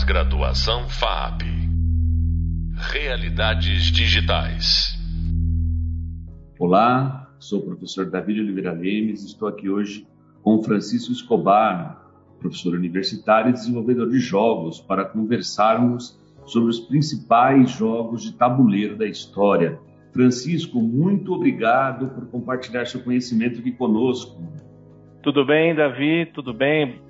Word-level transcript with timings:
Pós-graduação 0.00 0.88
FAP. 0.88 1.42
Realidades 2.90 3.92
digitais. 3.92 4.98
Olá, 6.58 7.28
sou 7.38 7.58
o 7.60 7.66
professor 7.66 8.10
David 8.10 8.40
Oliveira 8.40 8.72
Lemes. 8.72 9.26
Estou 9.26 9.46
aqui 9.46 9.68
hoje 9.68 10.06
com 10.42 10.62
Francisco 10.62 11.12
Escobar, 11.12 12.00
professor 12.38 12.74
universitário 12.74 13.50
e 13.50 13.52
desenvolvedor 13.52 14.08
de 14.08 14.18
jogos, 14.18 14.80
para 14.80 15.04
conversarmos 15.04 16.18
sobre 16.46 16.70
os 16.70 16.80
principais 16.80 17.70
jogos 17.70 18.22
de 18.22 18.32
tabuleiro 18.32 18.96
da 18.96 19.06
história. 19.06 19.78
Francisco, 20.14 20.80
muito 20.80 21.34
obrigado 21.34 22.08
por 22.08 22.26
compartilhar 22.30 22.86
seu 22.86 23.02
conhecimento 23.02 23.60
aqui 23.60 23.72
conosco. 23.72 24.42
Tudo 25.22 25.44
bem, 25.44 25.74
Davi? 25.74 26.24
Tudo 26.32 26.54
bem? 26.54 27.02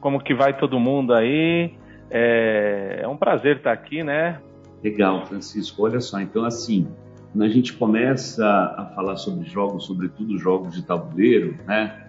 Como 0.00 0.18
que 0.22 0.34
vai 0.34 0.56
todo 0.58 0.80
mundo 0.80 1.12
aí? 1.12 1.76
É, 2.10 3.00
é 3.02 3.08
um 3.08 3.16
prazer 3.16 3.58
estar 3.58 3.72
aqui, 3.72 4.02
né? 4.02 4.40
Legal, 4.82 5.26
Francisco. 5.26 5.82
Olha 5.82 6.00
só, 6.00 6.20
então 6.20 6.44
assim, 6.44 6.88
quando 7.32 7.44
a 7.44 7.48
gente 7.48 7.72
começa 7.74 8.46
a 8.46 8.86
falar 8.94 9.16
sobre 9.16 9.46
jogos, 9.48 9.84
sobretudo 9.86 10.38
jogos 10.38 10.74
de 10.74 10.82
tabuleiro, 10.82 11.56
né? 11.66 12.06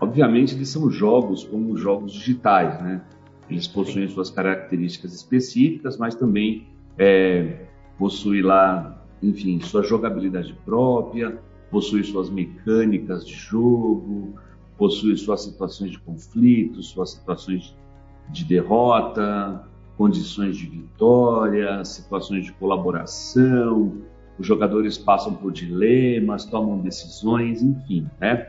Obviamente 0.00 0.54
eles 0.54 0.68
são 0.68 0.90
jogos 0.90 1.44
como 1.44 1.76
jogos 1.76 2.12
digitais, 2.12 2.80
né? 2.82 3.02
Eles 3.50 3.66
possuem 3.66 4.06
suas 4.08 4.30
características 4.30 5.14
específicas, 5.14 5.96
mas 5.96 6.14
também 6.14 6.68
é, 6.98 7.64
possui 7.98 8.42
lá, 8.42 9.02
enfim, 9.22 9.58
sua 9.60 9.82
jogabilidade 9.82 10.54
própria, 10.64 11.38
possui 11.70 12.04
suas 12.04 12.30
mecânicas 12.30 13.26
de 13.26 13.34
jogo, 13.34 14.34
possui 14.76 15.16
suas 15.16 15.42
situações 15.42 15.90
de 15.90 15.98
conflito, 15.98 16.82
suas 16.82 17.10
situações 17.10 17.74
de 18.30 18.44
derrota, 18.44 19.64
condições 19.96 20.56
de 20.56 20.66
vitória, 20.66 21.84
situações 21.84 22.44
de 22.44 22.52
colaboração, 22.52 24.02
os 24.38 24.46
jogadores 24.46 24.96
passam 24.96 25.34
por 25.34 25.52
dilemas, 25.52 26.44
tomam 26.44 26.78
decisões, 26.78 27.62
enfim, 27.62 28.08
né? 28.20 28.46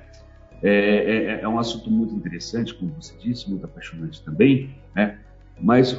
É, 0.61 1.39
é, 1.39 1.41
é, 1.41 1.47
um 1.47 1.57
assunto 1.57 1.89
muito 1.89 2.13
interessante, 2.13 2.73
como 2.73 2.93
você 2.99 3.15
disse, 3.17 3.49
muito 3.49 3.65
apaixonante 3.65 4.21
também, 4.23 4.75
né? 4.93 5.17
Mas 5.59 5.97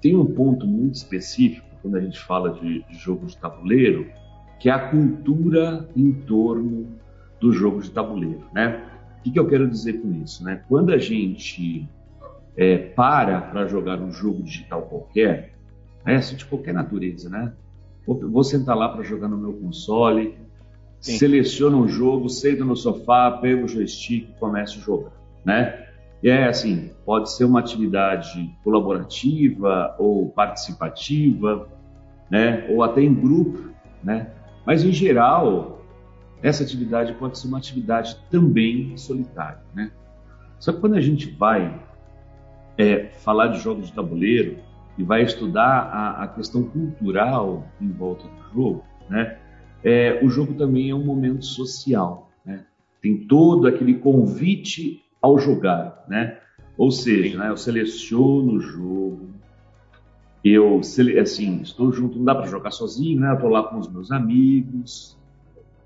tem 0.00 0.16
um 0.16 0.24
ponto 0.24 0.66
muito 0.66 0.94
específico 0.94 1.66
quando 1.82 1.96
a 1.96 2.00
gente 2.00 2.18
fala 2.18 2.50
de, 2.50 2.82
de 2.84 2.94
jogo 2.94 3.26
de 3.26 3.36
tabuleiro, 3.36 4.06
que 4.58 4.68
é 4.68 4.72
a 4.72 4.88
cultura 4.88 5.88
em 5.96 6.12
torno 6.12 6.86
do 7.40 7.52
jogo 7.52 7.82
de 7.82 7.90
tabuleiro, 7.90 8.46
né? 8.54 8.82
O 9.18 9.22
que, 9.22 9.32
que 9.32 9.38
eu 9.38 9.46
quero 9.46 9.68
dizer 9.68 10.00
com 10.00 10.10
isso, 10.22 10.42
né? 10.44 10.62
Quando 10.68 10.92
a 10.92 10.98
gente 10.98 11.86
é, 12.56 12.76
para 12.76 13.40
para 13.40 13.66
jogar 13.66 14.00
um 14.00 14.12
jogo 14.12 14.42
digital 14.42 14.82
qualquer, 14.82 15.54
é 16.06 16.16
assim, 16.16 16.36
de 16.36 16.44
qualquer 16.44 16.74
natureza, 16.74 17.28
né? 17.28 17.52
Vou 18.06 18.42
sentar 18.42 18.76
lá 18.76 18.88
para 18.88 19.02
jogar 19.02 19.28
no 19.28 19.36
meu 19.36 19.52
console, 19.52 20.36
Sim. 21.00 21.18
seleciono 21.18 21.82
um 21.82 21.88
jogo, 21.88 22.28
sento 22.28 22.64
no 22.64 22.76
sofá, 22.76 23.30
pego 23.30 23.64
o 23.64 23.68
joystick 23.68 24.28
e 24.28 24.40
começo 24.40 24.78
a 24.78 24.82
jogar, 24.82 25.12
né? 25.44 25.86
E 26.22 26.28
é 26.28 26.48
assim, 26.48 26.90
pode 27.04 27.32
ser 27.32 27.44
uma 27.44 27.60
atividade 27.60 28.54
colaborativa 28.62 29.94
ou 29.98 30.28
participativa, 30.30 31.68
né? 32.30 32.66
Ou 32.68 32.82
até 32.82 33.00
em 33.00 33.14
grupo, 33.14 33.70
né? 34.02 34.30
Mas 34.66 34.84
em 34.84 34.92
geral, 34.92 35.82
essa 36.42 36.62
atividade 36.62 37.14
pode 37.14 37.38
ser 37.38 37.48
uma 37.48 37.58
atividade 37.58 38.16
também 38.30 38.96
solitária, 38.96 39.62
né? 39.74 39.90
Só 40.58 40.72
que 40.72 40.80
quando 40.80 40.94
a 40.94 41.00
gente 41.00 41.30
vai 41.30 41.80
é, 42.80 43.10
falar 43.18 43.48
de 43.48 43.60
jogos 43.60 43.88
de 43.88 43.92
tabuleiro 43.92 44.56
e 44.96 45.04
vai 45.04 45.22
estudar 45.22 45.82
a, 45.92 46.24
a 46.24 46.28
questão 46.28 46.62
cultural 46.62 47.66
em 47.78 47.90
volta 47.92 48.24
do 48.26 48.54
jogo, 48.54 48.84
né? 49.08 49.36
É, 49.84 50.18
o 50.24 50.30
jogo 50.30 50.54
também 50.54 50.88
é 50.88 50.94
um 50.94 51.04
momento 51.04 51.44
social, 51.44 52.30
né? 52.44 52.64
Tem 53.02 53.18
todo 53.18 53.66
aquele 53.66 53.94
convite 53.94 55.02
ao 55.20 55.38
jogar, 55.38 56.04
né? 56.08 56.38
Ou 56.76 56.90
seja, 56.90 57.38
né, 57.38 57.50
eu 57.50 57.56
seleciono 57.58 58.54
o 58.54 58.60
jogo, 58.60 59.28
eu 60.42 60.80
assim 61.20 61.60
estou 61.60 61.92
junto, 61.92 62.16
não 62.16 62.24
dá 62.24 62.34
para 62.34 62.46
jogar 62.46 62.70
sozinho, 62.70 63.20
né? 63.20 63.34
Estou 63.34 63.50
lá 63.50 63.64
com 63.64 63.78
os 63.78 63.92
meus 63.92 64.10
amigos, 64.10 65.18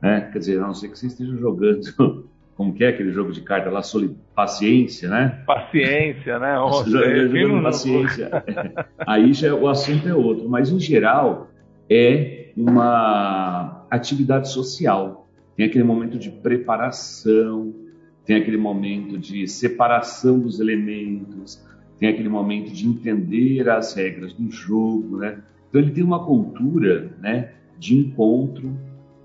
né? 0.00 0.20
Quer 0.32 0.38
dizer, 0.38 0.58
a 0.60 0.66
não 0.66 0.74
ser 0.74 0.88
que 0.90 0.98
você 0.98 1.08
esteja 1.08 1.36
jogando 1.36 2.28
como 2.56 2.72
que 2.72 2.84
é 2.84 2.88
aquele 2.88 3.10
jogo 3.10 3.32
de 3.32 3.40
carta 3.40 3.68
lá, 3.70 3.82
soli... 3.82 4.16
paciência, 4.34 5.08
né? 5.08 5.42
Paciência, 5.46 6.38
né? 6.38 6.54
Nossa, 6.56 6.88
jogando 6.88 7.62
paciência. 7.62 8.30
Aí 9.06 9.32
já 9.32 9.54
o 9.54 9.68
assunto 9.68 10.08
é 10.08 10.14
outro, 10.14 10.48
mas 10.48 10.70
em 10.70 10.78
geral 10.78 11.50
é 11.90 12.50
uma 12.56 13.86
atividade 13.90 14.48
social. 14.50 15.28
Tem 15.56 15.66
aquele 15.66 15.84
momento 15.84 16.18
de 16.18 16.30
preparação, 16.30 17.74
tem 18.24 18.36
aquele 18.36 18.56
momento 18.56 19.18
de 19.18 19.46
separação 19.46 20.38
dos 20.38 20.60
elementos, 20.60 21.62
tem 21.98 22.08
aquele 22.08 22.28
momento 22.28 22.72
de 22.72 22.86
entender 22.88 23.68
as 23.68 23.94
regras 23.94 24.32
do 24.32 24.50
jogo, 24.50 25.18
né? 25.18 25.38
Então 25.68 25.80
ele 25.80 25.90
tem 25.90 26.04
uma 26.04 26.24
cultura, 26.24 27.12
né, 27.20 27.50
de 27.78 27.96
encontro, 27.96 28.76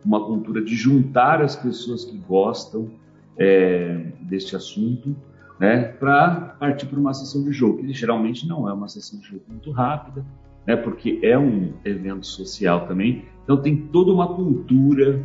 uma 0.04 0.26
cultura 0.26 0.62
de 0.62 0.76
juntar 0.76 1.42
as 1.42 1.56
pessoas 1.56 2.06
que 2.06 2.18
gostam 2.18 2.90
é, 3.40 4.06
deste 4.22 4.56
assunto, 4.56 5.16
né, 5.60 5.84
para 6.00 6.56
partir 6.60 6.86
para 6.86 7.00
uma 7.00 7.14
sessão 7.14 7.44
de 7.44 7.52
jogo, 7.52 7.82
geralmente 7.90 8.48
não 8.48 8.70
é 8.70 8.74
uma 8.74 8.88
sessão 8.88 9.20
de 9.20 9.28
jogo 9.28 9.44
muito 9.48 9.72
rápida, 9.72 10.26
né, 10.68 10.76
porque 10.76 11.20
é 11.24 11.38
um 11.38 11.74
evento 11.84 12.26
social 12.26 12.88
também, 12.88 13.26
então 13.44 13.58
tem 13.62 13.78
toda 13.88 14.12
uma 14.12 14.28
cultura 14.36 15.24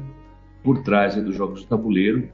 por 0.63 0.83
trás 0.83 1.15
dos 1.17 1.37
jogos 1.37 1.61
de 1.61 1.67
tabuleiro. 1.67 2.29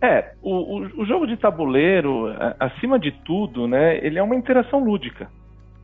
É, 0.00 0.34
o, 0.42 0.50
o, 0.50 1.02
o, 1.02 1.06
jogo 1.06 1.26
de 1.26 1.36
tabuleiro, 1.36 2.26
acima 2.58 2.98
de 2.98 3.12
tudo, 3.24 3.66
né, 3.66 4.04
ele 4.04 4.18
é 4.18 4.22
uma 4.22 4.34
interação 4.34 4.82
lúdica, 4.82 5.30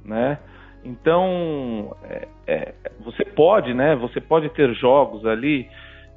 né? 0.05 0.39
Então, 0.85 1.97
é, 2.03 2.29
é, 2.47 2.75
você 3.05 3.25
pode, 3.25 3.73
né? 3.73 3.95
Você 3.97 4.21
pode 4.21 4.49
ter 4.51 4.75
jogos 4.75 5.25
ali 5.25 5.69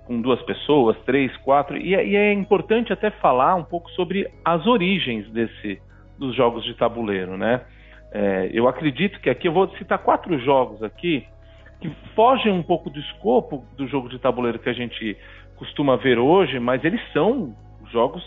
com 0.06 0.22
duas 0.22 0.42
pessoas, 0.44 0.98
três, 1.06 1.36
quatro, 1.38 1.78
e, 1.78 1.96
é, 1.96 2.06
e 2.06 2.16
é 2.16 2.34
importante 2.34 2.94
até 2.94 3.10
falar 3.10 3.56
um 3.56 3.64
pouco 3.64 3.90
sobre 3.92 4.28
as 4.44 4.66
origens 4.66 5.30
desse 5.32 5.82
dos 6.18 6.34
jogos 6.36 6.64
de 6.64 6.74
tabuleiro, 6.76 7.36
né? 7.38 7.62
É, 8.12 8.50
eu 8.54 8.68
acredito 8.68 9.20
que 9.20 9.30
aqui 9.30 9.48
eu 9.48 9.52
vou 9.52 9.68
citar 9.76 10.00
quatro 10.00 10.40
jogos 10.40 10.82
aqui 10.82 11.26
que 11.82 11.90
fogem 12.16 12.52
um 12.52 12.64
pouco 12.64 12.90
do 12.90 13.00
escopo 13.00 13.66
do 13.76 13.86
jogo 13.88 14.08
de 14.08 14.18
tabuleiro 14.18 14.60
que 14.60 14.70
a 14.70 14.74
gente 14.74 15.18
costuma 15.58 15.98
ver 15.98 16.18
hoje, 16.18 16.60
mas 16.60 16.84
eles 16.86 17.02
são 17.12 17.54
jogos 17.92 18.24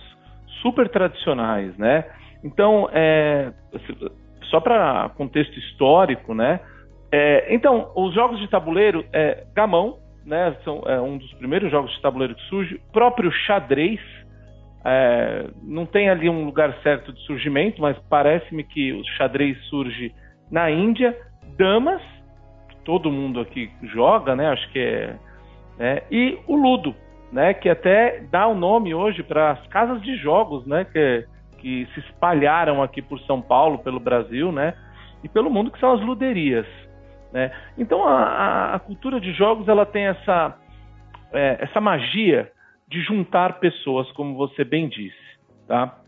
super 0.61 0.89
tradicionais, 0.89 1.77
né? 1.79 2.05
Então, 2.45 2.89
é, 2.93 3.53
só 4.45 4.61
para 4.61 5.11
contexto 5.17 5.59
histórico, 5.59 6.35
né? 6.35 6.61
É, 7.11 7.55
então, 7.55 7.91
os 7.97 8.15
jogos 8.15 8.39
de 8.39 8.49
tabuleiro, 8.49 9.05
é, 9.13 9.45
gamão, 9.55 9.99
né? 10.29 10.55
São 10.63 10.83
é, 10.87 11.01
um 11.01 11.17
dos 11.17 11.33
primeiros 11.35 11.71
jogos 11.71 11.91
de 11.93 12.03
tabuleiro 12.03 12.35
que 12.35 12.43
surge. 12.43 12.75
O 12.75 12.93
próprio 12.93 13.33
xadrez, 13.33 13.99
é, 14.85 15.49
não 15.63 15.87
tem 15.87 16.11
ali 16.11 16.29
um 16.29 16.45
lugar 16.45 16.73
certo 16.83 17.13
de 17.13 17.21
surgimento, 17.23 17.81
mas 17.81 17.99
parece-me 18.11 18.63
que 18.63 18.93
o 18.93 19.03
xadrez 19.17 19.59
surge 19.65 20.15
na 20.51 20.71
Índia. 20.71 21.17
Damas, 21.57 22.03
que 22.69 22.77
todo 22.85 23.11
mundo 23.11 23.41
aqui 23.41 23.71
joga, 23.83 24.37
né? 24.37 24.49
Acho 24.49 24.71
que 24.71 24.79
é. 24.79 25.17
Né? 25.79 26.03
E 26.11 26.39
o 26.47 26.55
Ludo, 26.55 26.95
né? 27.33 27.55
Que 27.55 27.71
até 27.71 28.21
dá 28.31 28.47
o 28.47 28.55
nome 28.55 28.95
hoje 28.95 29.23
para 29.23 29.53
as 29.53 29.67
casas 29.69 30.01
de 30.03 30.15
jogos, 30.19 30.67
né? 30.67 30.85
Que, 30.85 31.25
que 31.59 31.89
se 31.95 32.01
espalharam 32.01 32.83
aqui 32.83 33.01
por 33.01 33.19
São 33.21 33.41
Paulo, 33.41 33.79
pelo 33.79 33.99
Brasil, 33.99 34.53
né? 34.53 34.75
E 35.25 35.29
pelo 35.29 35.51
mundo, 35.51 35.71
que 35.71 35.81
são 35.81 35.93
as 35.93 36.01
luderias. 36.01 36.67
Né? 37.33 37.51
Então 37.77 38.07
a, 38.07 38.75
a, 38.75 38.79
cultura 38.79 39.21
de 39.21 39.33
jogos 39.33 39.69
ela 39.69 39.85
tem 39.85 40.07
essa, 40.07 40.57
é, 41.33 41.59
essa 41.61 41.81
magia 41.81 42.51
de 42.89 43.03
juntar 43.03 43.61
pessoas, 43.61 44.11
como 44.13 44.35
você 44.35 44.65
bem 44.65 44.89
disse. 44.89 45.17
Tá? 45.67 45.99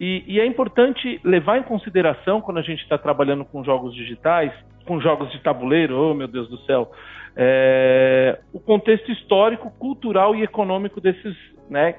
E, 0.00 0.24
e 0.26 0.40
é 0.40 0.46
importante 0.46 1.20
levar 1.22 1.58
em 1.58 1.62
consideração 1.62 2.40
quando 2.40 2.58
a 2.58 2.62
gente 2.62 2.82
está 2.82 2.96
trabalhando 2.96 3.44
com 3.44 3.62
jogos 3.62 3.94
digitais, 3.94 4.52
com 4.86 5.00
jogos 5.00 5.30
de 5.30 5.40
tabuleiro, 5.40 5.96
oh 5.96 6.14
meu 6.14 6.26
Deus 6.26 6.48
do 6.48 6.58
céu, 6.62 6.90
é, 7.36 8.40
o 8.52 8.58
contexto 8.58 9.10
histórico, 9.12 9.70
cultural 9.78 10.34
e 10.34 10.42
econômico 10.42 11.00
desses, 11.00 11.36
né, 11.68 11.96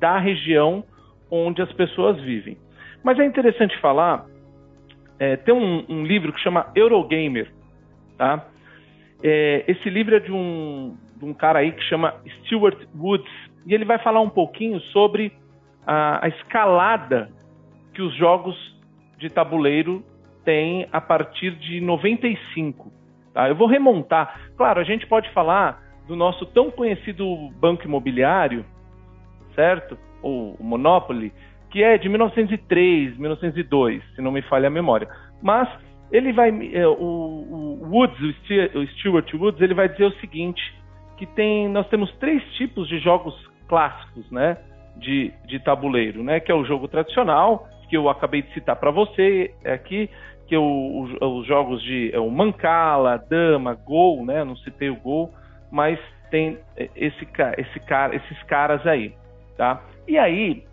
da 0.00 0.18
região 0.18 0.84
onde 1.30 1.62
as 1.62 1.72
pessoas 1.72 2.20
vivem. 2.20 2.56
Mas 3.02 3.18
é 3.18 3.24
interessante 3.24 3.78
falar, 3.80 4.26
é, 5.18 5.36
tem 5.36 5.54
um, 5.54 5.84
um 5.88 6.04
livro 6.04 6.32
que 6.32 6.40
chama 6.40 6.70
Eurogamer, 6.74 7.52
Tá? 8.16 8.46
É, 9.22 9.64
esse 9.68 9.88
livro 9.88 10.14
é 10.16 10.20
de 10.20 10.32
um, 10.32 10.96
de 11.16 11.24
um 11.24 11.32
cara 11.32 11.60
aí 11.60 11.72
que 11.72 11.82
chama 11.84 12.14
Stuart 12.40 12.78
Woods 12.94 13.32
e 13.66 13.74
ele 13.74 13.84
vai 13.84 13.98
falar 13.98 14.20
um 14.20 14.28
pouquinho 14.28 14.80
sobre 14.80 15.32
a, 15.86 16.24
a 16.24 16.28
escalada 16.28 17.30
que 17.94 18.02
os 18.02 18.14
jogos 18.16 18.56
de 19.18 19.30
tabuleiro 19.30 20.04
tem 20.44 20.86
a 20.92 21.00
partir 21.00 21.52
de 21.52 21.80
95. 21.80 22.92
Tá? 23.32 23.48
Eu 23.48 23.54
vou 23.54 23.66
remontar. 23.66 24.52
Claro, 24.56 24.80
a 24.80 24.84
gente 24.84 25.06
pode 25.06 25.30
falar 25.30 25.82
do 26.06 26.14
nosso 26.14 26.44
tão 26.46 26.70
conhecido 26.70 27.24
banco 27.58 27.84
imobiliário, 27.84 28.64
certo? 29.54 29.96
Ou 30.22 30.54
o 30.58 30.64
Monopoly, 30.64 31.32
que 31.70 31.82
é 31.82 31.96
de 31.96 32.08
1903, 32.08 33.16
1902, 33.16 34.02
se 34.14 34.20
não 34.20 34.30
me 34.30 34.42
falha 34.42 34.68
a 34.68 34.70
memória. 34.70 35.08
Mas 35.42 35.68
ele 36.10 36.32
vai, 36.32 36.50
é, 36.72 36.86
o, 36.86 36.92
o 36.92 37.88
Woods, 37.90 38.18
o 38.74 38.86
Stuart 38.98 39.32
Woods, 39.34 39.60
ele 39.60 39.74
vai 39.74 39.88
dizer 39.88 40.04
o 40.04 40.20
seguinte, 40.20 40.62
que 41.16 41.26
tem, 41.26 41.68
nós 41.68 41.88
temos 41.88 42.12
três 42.18 42.42
tipos 42.54 42.88
de 42.88 42.98
jogos 42.98 43.34
clássicos, 43.68 44.30
né, 44.30 44.56
de, 44.96 45.32
de 45.46 45.58
tabuleiro, 45.58 46.22
né, 46.22 46.40
que 46.40 46.50
é 46.50 46.54
o 46.54 46.64
jogo 46.64 46.88
tradicional, 46.88 47.68
que 47.88 47.96
eu 47.96 48.08
acabei 48.08 48.42
de 48.42 48.52
citar 48.52 48.76
para 48.76 48.90
você 48.90 49.52
aqui, 49.64 50.08
que 50.46 50.54
é 50.54 50.58
o, 50.58 51.06
o, 51.20 51.38
os 51.38 51.46
jogos 51.46 51.82
de 51.82 52.10
é 52.12 52.18
o 52.18 52.30
Mancala, 52.30 53.18
Dama, 53.18 53.74
Gol, 53.74 54.24
né, 54.24 54.44
não 54.44 54.56
citei 54.56 54.90
o 54.90 54.96
Gol, 54.96 55.32
mas 55.70 55.98
tem 56.30 56.58
esse, 56.96 57.26
esse 57.56 57.80
cara, 57.80 58.14
esses 58.14 58.42
caras 58.44 58.86
aí, 58.86 59.12
tá? 59.56 59.82
E 60.06 60.18
aí 60.18 60.64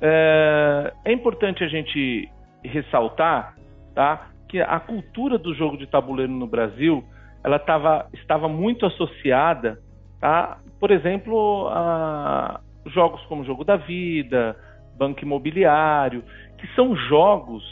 é, 0.00 0.92
é 1.04 1.12
importante 1.12 1.62
a 1.62 1.68
gente 1.68 2.28
ressaltar, 2.64 3.54
tá, 3.94 4.28
que 4.54 4.60
a 4.60 4.78
cultura 4.78 5.36
do 5.36 5.52
jogo 5.52 5.76
de 5.76 5.84
tabuleiro 5.84 6.30
no 6.30 6.46
Brasil 6.46 7.02
ela 7.42 7.58
tava, 7.58 8.08
estava 8.12 8.48
muito 8.48 8.86
associada 8.86 9.80
a, 10.22 10.58
por 10.78 10.92
exemplo, 10.92 11.66
a 11.72 12.60
jogos 12.86 13.20
como 13.26 13.44
Jogo 13.44 13.64
da 13.64 13.74
Vida, 13.74 14.56
Banco 14.96 15.24
Imobiliário, 15.24 16.22
que 16.56 16.68
são 16.76 16.94
jogos 16.94 17.64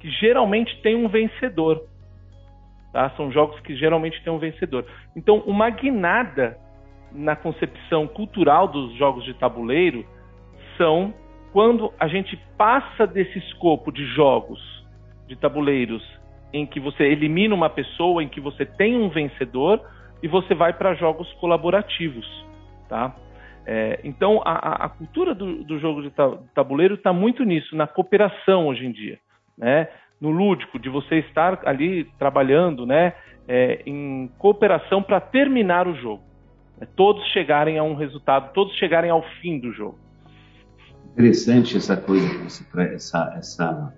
que 0.00 0.10
geralmente 0.12 0.80
têm 0.80 0.96
um 0.96 1.08
vencedor. 1.08 1.84
Tá? 2.90 3.10
São 3.18 3.30
jogos 3.30 3.60
que 3.60 3.76
geralmente 3.76 4.24
têm 4.24 4.32
um 4.32 4.38
vencedor. 4.38 4.86
Então, 5.14 5.40
uma 5.40 5.68
guinada 5.68 6.56
na 7.12 7.36
concepção 7.36 8.06
cultural 8.06 8.66
dos 8.66 8.96
jogos 8.96 9.24
de 9.26 9.34
tabuleiro 9.34 10.06
são 10.78 11.12
quando 11.52 11.92
a 12.00 12.08
gente 12.08 12.34
passa 12.56 13.06
desse 13.06 13.38
escopo 13.40 13.92
de 13.92 14.06
jogos 14.06 14.73
de 15.26 15.36
tabuleiros 15.36 16.02
em 16.54 16.64
que 16.64 16.78
você 16.78 17.02
elimina 17.02 17.52
uma 17.52 17.68
pessoa, 17.68 18.22
em 18.22 18.28
que 18.28 18.40
você 18.40 18.64
tem 18.64 18.96
um 18.96 19.08
vencedor 19.08 19.80
e 20.22 20.28
você 20.28 20.54
vai 20.54 20.72
para 20.72 20.94
jogos 20.94 21.30
colaborativos, 21.34 22.26
tá? 22.88 23.14
É, 23.66 23.98
então 24.04 24.40
a, 24.44 24.84
a, 24.84 24.88
cultura 24.88 25.34
do, 25.34 25.64
do 25.64 25.78
jogo 25.80 26.02
de 26.02 26.12
tabuleiro 26.54 26.94
está 26.94 27.12
muito 27.12 27.44
nisso, 27.44 27.74
na 27.74 27.86
cooperação 27.86 28.68
hoje 28.68 28.86
em 28.86 28.92
dia, 28.92 29.18
né? 29.58 29.88
No 30.20 30.30
lúdico, 30.30 30.78
de 30.78 30.88
você 30.88 31.16
estar 31.16 31.60
ali 31.66 32.04
trabalhando, 32.18 32.86
né? 32.86 33.14
É, 33.48 33.82
em 33.84 34.30
cooperação 34.38 35.02
para 35.02 35.20
terminar 35.20 35.88
o 35.88 35.94
jogo, 35.96 36.22
né? 36.78 36.86
todos 36.94 37.22
chegarem 37.32 37.78
a 37.78 37.82
um 37.82 37.94
resultado, 37.94 38.52
todos 38.52 38.74
chegarem 38.76 39.10
ao 39.10 39.22
fim 39.40 39.58
do 39.58 39.72
jogo. 39.72 39.98
Interessante 41.12 41.76
essa 41.76 41.96
coisa 41.96 42.26
essa, 42.94 43.34
essa 43.36 43.94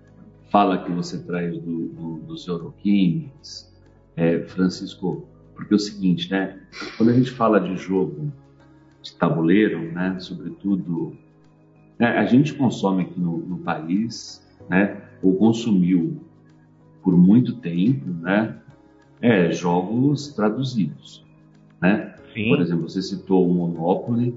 fala 0.51 0.79
que 0.79 0.91
você 0.91 1.19
traz 1.19 1.59
do, 1.59 1.89
do, 1.89 2.19
dos 2.21 2.47
Eurogames, 2.47 3.73
é, 4.17 4.41
Francisco, 4.41 5.27
porque 5.55 5.75
é 5.75 5.77
o 5.77 5.81
seguinte, 5.81 6.31
né? 6.31 6.61
Quando 6.97 7.11
a 7.11 7.13
gente 7.13 7.31
fala 7.31 7.61
de 7.61 7.77
jogo 7.77 8.33
de 9.03 9.15
tabuleiro, 9.15 9.93
né? 9.93 10.17
Sobretudo, 10.19 11.17
né, 11.99 12.19
a 12.19 12.27
gente 12.27 12.55
consome 12.55 13.03
aqui 13.03 13.19
no, 13.19 13.39
no 13.39 13.59
país, 13.59 14.47
né? 14.69 15.03
Ou 15.23 15.35
consumiu 15.37 16.21
por 17.03 17.17
muito 17.17 17.57
tempo, 17.57 18.09
né? 18.11 18.57
É, 19.21 19.51
jogos 19.51 20.29
traduzidos, 20.35 21.25
né? 21.81 22.15
Sim. 22.35 22.49
Por 22.49 22.61
exemplo, 22.61 22.89
você 22.89 23.01
citou 23.01 23.49
o 23.49 23.55
Monopoly, 23.55 24.37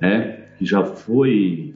né? 0.00 0.46
Que 0.56 0.64
já 0.64 0.84
foi 0.84 1.74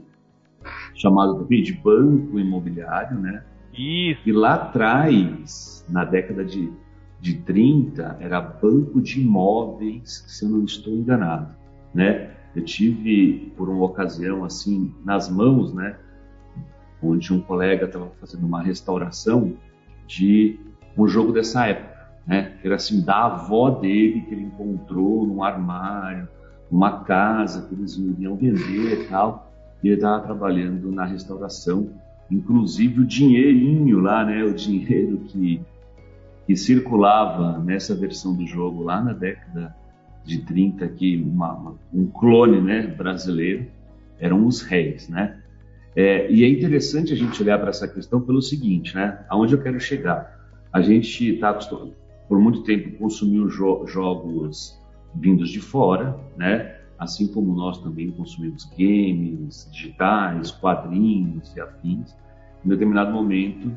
chamado 0.95 1.47
de 1.49 1.73
banco 1.73 2.39
imobiliário, 2.39 3.19
né? 3.19 3.43
Isso. 3.77 4.21
E 4.25 4.33
lá 4.33 4.55
atrás, 4.55 5.85
na 5.89 6.05
década 6.05 6.45
de, 6.45 6.73
de 7.21 7.35
30, 7.35 8.19
era 8.21 8.41
banco 8.41 9.01
de 9.01 9.21
imóveis, 9.21 10.25
se 10.29 10.45
eu 10.45 10.49
não 10.49 10.65
estou 10.65 10.93
enganado, 10.93 11.55
né? 11.93 12.31
Eu 12.55 12.65
tive, 12.65 13.53
por 13.57 13.69
uma 13.69 13.85
ocasião, 13.85 14.45
assim, 14.45 14.95
nas 15.05 15.29
mãos, 15.29 15.75
né? 15.75 15.97
Onde 17.03 17.33
um 17.33 17.41
colega 17.41 17.87
estava 17.87 18.11
fazendo 18.21 18.47
uma 18.47 18.63
restauração 18.63 19.55
de 20.07 20.59
um 20.97 21.09
jogo 21.09 21.33
dessa 21.33 21.67
época, 21.67 22.09
né? 22.27 22.57
Era 22.63 22.77
assim, 22.77 23.05
da 23.05 23.25
avó 23.27 23.71
dele, 23.71 24.21
que 24.23 24.35
ele 24.35 24.45
encontrou 24.45 25.27
num 25.27 25.43
armário, 25.43 26.29
numa 26.71 27.03
casa 27.05 27.67
que 27.67 27.75
eles 27.75 27.97
iriam 27.97 28.37
vender 28.37 29.03
e 29.03 29.09
tal. 29.09 29.53
E 29.83 29.89
ele 29.89 29.97
estava 29.97 30.23
trabalhando 30.23 30.93
na 30.93 31.05
restauração 31.05 31.91
inclusive 32.31 33.01
o 33.01 33.05
dinheirinho 33.05 34.01
lá, 34.01 34.25
né, 34.25 34.43
o 34.45 34.55
dinheiro 34.55 35.19
que, 35.29 35.61
que 36.47 36.57
circulava 36.57 37.59
nessa 37.59 37.95
versão 37.95 38.35
do 38.35 38.47
jogo 38.47 38.83
lá 38.83 39.03
na 39.03 39.13
década 39.13 39.75
de 40.25 40.39
30, 40.39 40.89
que 40.89 41.17
uma, 41.17 41.75
um 41.93 42.07
clone 42.07 42.61
né, 42.61 42.87
brasileiro, 42.87 43.67
eram 44.19 44.47
os 44.47 44.63
réis, 44.63 45.09
né? 45.09 45.39
É, 45.97 46.31
e 46.31 46.43
é 46.43 46.49
interessante 46.49 47.13
a 47.13 47.17
gente 47.17 47.41
olhar 47.43 47.59
para 47.59 47.71
essa 47.71 47.87
questão 47.87 48.21
pelo 48.21 48.43
seguinte, 48.43 48.95
né? 48.95 49.25
Aonde 49.29 49.55
eu 49.55 49.63
quero 49.63 49.79
chegar? 49.79 50.41
A 50.73 50.81
gente 50.81 51.35
está 51.35 51.51
acostumado, 51.51 51.95
por 52.29 52.39
muito 52.39 52.63
tempo, 52.65 52.99
consumiu 52.99 53.49
jo 53.49 53.87
jogos 53.87 54.81
vindos 55.15 55.51
de 55.51 55.61
fora, 55.61 56.19
né? 56.37 56.75
Assim 56.99 57.27
como 57.27 57.55
nós 57.55 57.79
também 57.79 58.11
consumimos 58.11 58.65
games 58.77 59.69
digitais, 59.73 60.51
quadrinhos 60.51 61.55
e 61.57 61.61
afins, 61.61 62.17
em 62.65 62.69
determinado 62.69 63.13
momento, 63.13 63.71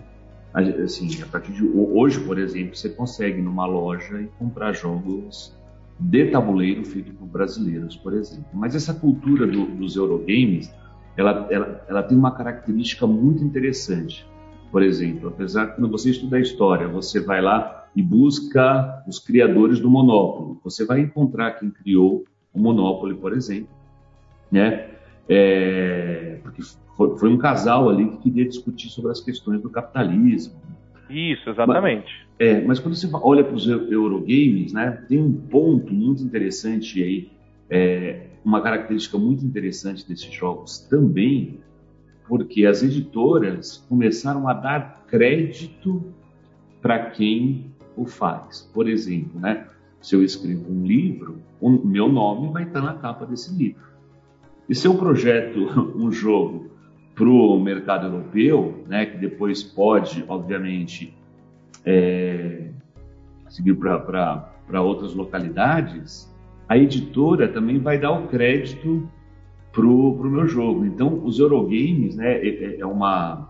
assim, 0.53 1.21
a 1.21 1.25
partir 1.25 1.51
de 1.51 1.63
hoje, 1.63 2.19
por 2.21 2.37
exemplo, 2.37 2.75
você 2.75 2.89
consegue 2.89 3.41
numa 3.41 3.65
loja 3.65 4.21
e 4.21 4.27
comprar 4.39 4.73
jogos 4.73 5.55
de 5.99 6.25
tabuleiro 6.31 6.85
feito 6.85 7.11
por 7.13 7.27
brasileiros, 7.27 7.95
por 7.97 8.13
exemplo. 8.13 8.47
Mas 8.53 8.75
essa 8.75 8.93
cultura 8.93 9.45
do, 9.45 9.65
dos 9.65 9.95
Eurogames, 9.95 10.73
ela, 11.15 11.47
ela, 11.49 11.85
ela 11.87 12.03
tem 12.03 12.17
uma 12.17 12.31
característica 12.31 13.05
muito 13.05 13.43
interessante. 13.43 14.25
Por 14.71 14.83
exemplo, 14.83 15.29
apesar 15.29 15.67
quando 15.67 15.89
você 15.89 16.11
estuda 16.11 16.39
história, 16.39 16.87
você 16.87 17.19
vai 17.19 17.41
lá 17.41 17.87
e 17.95 18.01
busca 18.01 19.03
os 19.07 19.17
criadores 19.17 19.79
do 19.79 19.89
Monopoly. 19.89 20.59
Você 20.63 20.85
vai 20.85 20.99
encontrar 20.99 21.53
quem 21.53 21.71
criou 21.71 22.25
o 22.57 22.61
Monopoly, 22.61 23.15
por 23.15 23.33
exemplo, 23.33 23.69
né? 24.51 24.89
É, 25.29 26.39
porque 26.41 26.61
foi, 26.95 27.17
foi, 27.17 27.29
um 27.29 27.37
casal 27.37 27.89
ali 27.89 28.09
que 28.09 28.17
queria 28.17 28.47
discutir 28.47 28.89
sobre 28.89 29.11
as 29.11 29.19
questões 29.19 29.61
do 29.61 29.69
capitalismo. 29.69 30.55
Isso, 31.09 31.49
exatamente. 31.49 32.11
Mas, 32.39 32.47
é, 32.47 32.61
mas 32.61 32.79
quando 32.79 32.95
você 32.95 33.09
olha 33.13 33.43
para 33.43 33.55
os 33.55 33.67
Eurogames, 33.67 34.73
né, 34.73 35.03
tem 35.07 35.21
um 35.21 35.31
ponto 35.33 35.93
muito 35.93 36.23
interessante 36.23 37.03
aí, 37.03 37.29
é, 37.69 38.27
uma 38.43 38.61
característica 38.61 39.17
muito 39.17 39.45
interessante 39.45 40.07
desses 40.07 40.31
jogos 40.33 40.79
também, 40.79 41.59
porque 42.27 42.65
as 42.65 42.83
editoras 42.83 43.85
começaram 43.89 44.47
a 44.47 44.53
dar 44.53 45.05
crédito 45.07 46.13
para 46.81 47.09
quem 47.11 47.65
o 47.95 48.05
faz. 48.05 48.69
Por 48.73 48.87
exemplo, 48.87 49.39
né, 49.39 49.67
se 50.01 50.15
eu 50.15 50.23
escrevo 50.23 50.71
um 50.71 50.85
livro, 50.85 51.39
o 51.59 51.69
meu 51.69 52.07
nome 52.07 52.51
vai 52.51 52.63
estar 52.63 52.81
na 52.81 52.93
capa 52.93 53.25
desse 53.25 53.53
livro. 53.53 53.87
E 54.69 54.75
se 54.75 54.87
eu 54.87 54.95
projeto 54.95 55.59
um 55.95 56.11
jogo 56.11 56.71
para 57.15 57.27
o 57.27 57.59
mercado 57.59 58.07
europeu, 58.07 58.83
né, 58.87 59.05
que 59.05 59.17
depois 59.17 59.63
pode, 59.63 60.23
obviamente, 60.27 61.17
é, 61.83 62.69
seguir 63.49 63.75
para 63.75 64.81
outras 64.81 65.13
localidades, 65.13 66.31
a 66.69 66.77
editora 66.77 67.47
também 67.47 67.79
vai 67.79 67.97
dar 67.97 68.11
o 68.11 68.27
crédito 68.27 69.09
para 69.71 69.85
o 69.85 70.29
meu 70.29 70.47
jogo. 70.47 70.85
Então, 70.85 71.23
os 71.23 71.39
Eurogames 71.39 72.15
né, 72.15 72.33
é, 72.33 72.47
é, 72.47 72.79
é 72.81 72.85
uma, 72.85 73.49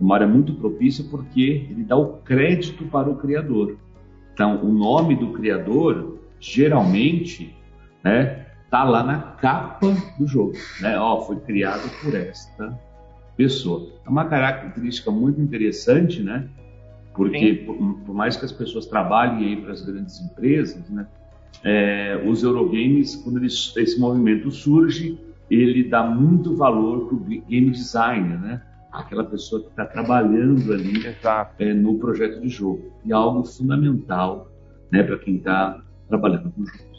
uma 0.00 0.14
área 0.14 0.26
muito 0.26 0.54
propícia 0.54 1.04
porque 1.10 1.66
ele 1.70 1.84
dá 1.84 1.96
o 1.96 2.18
crédito 2.18 2.84
para 2.86 3.08
o 3.08 3.16
criador. 3.16 3.76
Então, 4.40 4.58
o 4.64 4.72
nome 4.72 5.14
do 5.16 5.34
criador, 5.34 6.18
geralmente, 6.40 7.54
né, 8.02 8.46
tá 8.70 8.84
lá 8.84 9.04
na 9.04 9.18
capa 9.18 9.94
do 10.18 10.26
jogo, 10.26 10.54
né? 10.80 10.98
Ó, 10.98 11.20
foi 11.26 11.36
criado 11.40 11.82
por 12.00 12.14
esta 12.14 12.74
pessoa. 13.36 13.86
É 14.02 14.08
uma 14.08 14.24
característica 14.24 15.10
muito 15.10 15.38
interessante, 15.42 16.22
né? 16.22 16.48
Porque 17.12 17.52
por, 17.66 17.76
por, 18.06 18.14
mais 18.14 18.34
que 18.38 18.46
as 18.46 18.52
pessoas 18.52 18.86
trabalhem 18.86 19.46
aí 19.46 19.56
para 19.60 19.72
as 19.72 19.84
grandes 19.84 20.18
empresas, 20.22 20.88
né? 20.88 21.06
É, 21.62 22.24
os 22.26 22.42
Eurogames, 22.42 23.16
quando 23.16 23.44
esse 23.44 24.00
movimento 24.00 24.50
surge, 24.50 25.20
ele 25.50 25.84
dá 25.84 26.02
muito 26.02 26.56
valor 26.56 27.08
para 27.08 27.14
o 27.14 27.20
game 27.20 27.70
designer, 27.72 28.40
né? 28.40 28.62
Aquela 28.92 29.24
pessoa 29.24 29.62
que 29.62 29.68
está 29.68 29.86
trabalhando 29.86 30.72
ali 30.72 31.02
é, 31.58 31.72
no 31.72 31.98
projeto 31.98 32.40
de 32.40 32.48
jogo. 32.48 32.92
E 33.04 33.12
é 33.12 33.14
algo 33.14 33.44
fundamental 33.44 34.48
né, 34.90 35.02
para 35.02 35.18
quem 35.18 35.36
está 35.36 35.80
trabalhando 36.08 36.50
com 36.52 36.64
jogos. 36.64 36.90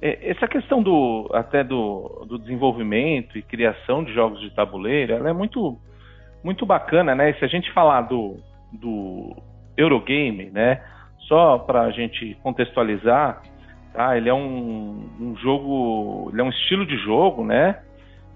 É, 0.00 0.30
essa 0.30 0.48
questão 0.48 0.82
do 0.82 1.30
até 1.32 1.62
do, 1.62 2.26
do, 2.28 2.38
desenvolvimento 2.38 3.38
e 3.38 3.42
criação 3.42 4.02
de 4.02 4.12
jogos 4.12 4.40
de 4.40 4.50
tabuleiro, 4.50 5.12
ela 5.12 5.30
é 5.30 5.32
muito 5.32 5.78
muito 6.42 6.66
bacana, 6.66 7.14
né? 7.14 7.32
Se 7.34 7.44
a 7.44 7.48
gente 7.48 7.72
falar 7.72 8.02
do, 8.02 8.36
do 8.72 9.36
Eurogame, 9.76 10.50
né? 10.50 10.82
Só 11.28 11.56
para 11.58 11.82
a 11.82 11.90
gente 11.92 12.36
contextualizar, 12.42 13.42
tá? 13.92 14.16
Ele 14.16 14.28
é 14.28 14.34
um, 14.34 15.08
um, 15.20 15.36
jogo, 15.36 16.30
ele 16.32 16.40
é 16.40 16.44
um 16.44 16.50
estilo 16.50 16.84
de 16.84 16.96
jogo, 16.98 17.44
né? 17.44 17.80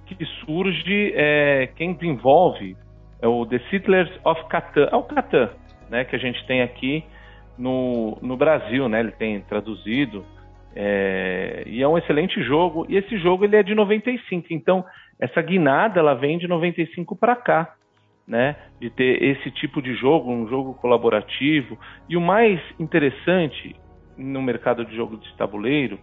Que 0.07 0.25
surge, 0.45 1.13
é, 1.15 1.69
quem 1.75 1.93
desenvolve 1.93 2.77
é 3.21 3.27
o 3.27 3.45
The 3.45 3.59
Settlers 3.71 4.11
of 4.25 4.45
Catan, 4.49 4.89
é 4.91 4.97
o 4.97 5.03
Catan, 5.03 5.51
né? 5.91 6.05
Que 6.05 6.17
a 6.17 6.19
gente 6.19 6.45
tem 6.47 6.63
aqui 6.63 7.05
no, 7.59 8.17
no 8.23 8.37
Brasil, 8.37 8.89
né? 8.89 9.01
Ele 9.01 9.13
tem 9.13 9.41
traduzido 9.41 10.25
é, 10.75 11.65
e 11.67 11.83
é 11.83 11.89
um 11.89 11.97
excelente 11.97 12.43
jogo. 12.43 12.87
E 12.89 12.97
esse 12.97 13.17
jogo 13.19 13.45
ele 13.45 13.57
é 13.57 13.63
de 13.63 13.75
95, 13.75 14.47
então 14.51 14.85
essa 15.19 15.41
guinada 15.41 15.99
ela 15.99 16.15
vem 16.15 16.39
de 16.39 16.47
95 16.47 17.17
para 17.17 17.35
cá, 17.35 17.75
né? 18.29 18.57
De 18.79 18.91
ter 18.91 19.23
esse 19.23 19.51
tipo 19.51 19.81
de 19.81 19.95
jogo, 19.95 20.31
um 20.31 20.47
jogo 20.47 20.75
colaborativo. 20.75 21.79
E 22.09 22.17
o 22.17 22.21
mais 22.21 22.61
interessante 22.79 23.75
no 24.17 24.43
mercado 24.43 24.85
de 24.85 24.95
jogo 24.95 25.17
de 25.17 25.35
tabuleiro, 25.37 25.99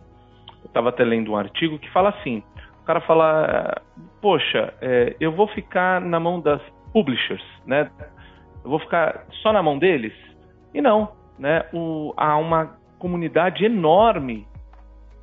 eu 0.63 0.67
estava 0.67 0.89
até 0.89 1.03
lendo 1.03 1.31
um 1.31 1.37
artigo 1.37 1.77
que 1.77 1.89
fala 1.91 2.09
assim: 2.09 2.41
o 2.83 2.85
cara 2.85 2.99
fala, 3.01 3.81
poxa, 4.21 4.73
é, 4.81 5.15
eu 5.17 5.31
vou 5.31 5.47
ficar 5.47 6.01
na 6.01 6.19
mão 6.19 6.41
das 6.41 6.61
publishers, 6.91 7.43
né? 7.65 7.89
Eu 8.61 8.69
vou 8.69 8.79
ficar 8.79 9.25
só 9.41 9.53
na 9.53 9.63
mão 9.63 9.79
deles? 9.79 10.13
E 10.73 10.81
não, 10.81 11.13
né? 11.39 11.63
O, 11.73 12.13
há 12.17 12.35
uma 12.35 12.77
comunidade 12.99 13.63
enorme 13.63 14.45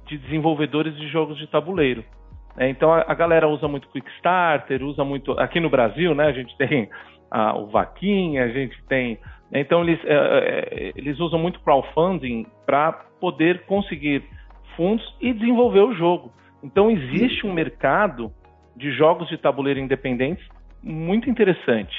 de 0.07 0.17
desenvolvedores 0.17 0.97
de 0.97 1.07
jogos 1.09 1.37
de 1.37 1.47
tabuleiro. 1.47 2.03
É, 2.57 2.69
então 2.69 2.91
a, 2.93 3.05
a, 3.07 3.15
galera 3.15 3.47
usa 3.47 3.69
muito 3.69 3.89
Quickstarter, 3.89 4.83
usa 4.83 5.05
muito. 5.05 5.33
Aqui 5.33 5.61
no 5.61 5.69
Brasil, 5.69 6.15
né, 6.15 6.27
a 6.29 6.33
gente 6.33 6.57
tem 6.57 6.89
a, 7.31 7.59
o 7.59 7.67
Vaquinha, 7.67 8.45
a 8.45 8.49
gente 8.49 8.83
tem. 8.89 9.19
Então 9.53 9.83
eles, 9.83 10.01
é, 10.05 10.15
é, 10.15 10.93
eles 10.97 11.21
usam 11.21 11.39
muito 11.39 11.61
crowdfunding 11.61 12.47
para 12.65 12.93
poder 13.21 13.67
conseguir 13.67 14.25
fundos 14.77 15.05
e 15.21 15.35
desenvolver 15.35 15.81
o 15.81 15.95
jogo. 15.95 16.33
Então 16.63 16.91
existe 16.91 17.47
um 17.47 17.53
mercado 17.53 18.33
de 18.77 18.93
jogos 18.93 19.29
de 19.29 19.37
tabuleiro 19.37 19.81
independentes 19.81 20.47
muito 20.83 21.29
interessante. 21.29 21.95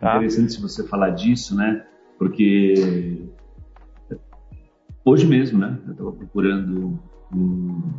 Tá? 0.00 0.16
Interessante 0.16 0.52
se 0.52 0.62
você 0.62 0.86
falar 0.86 1.10
disso, 1.10 1.56
né? 1.56 1.84
Porque 2.18 2.74
hoje 5.04 5.26
mesmo, 5.26 5.58
né? 5.58 5.78
Eu 5.86 5.92
estava 5.92 6.12
procurando 6.12 7.00
um, 7.32 7.92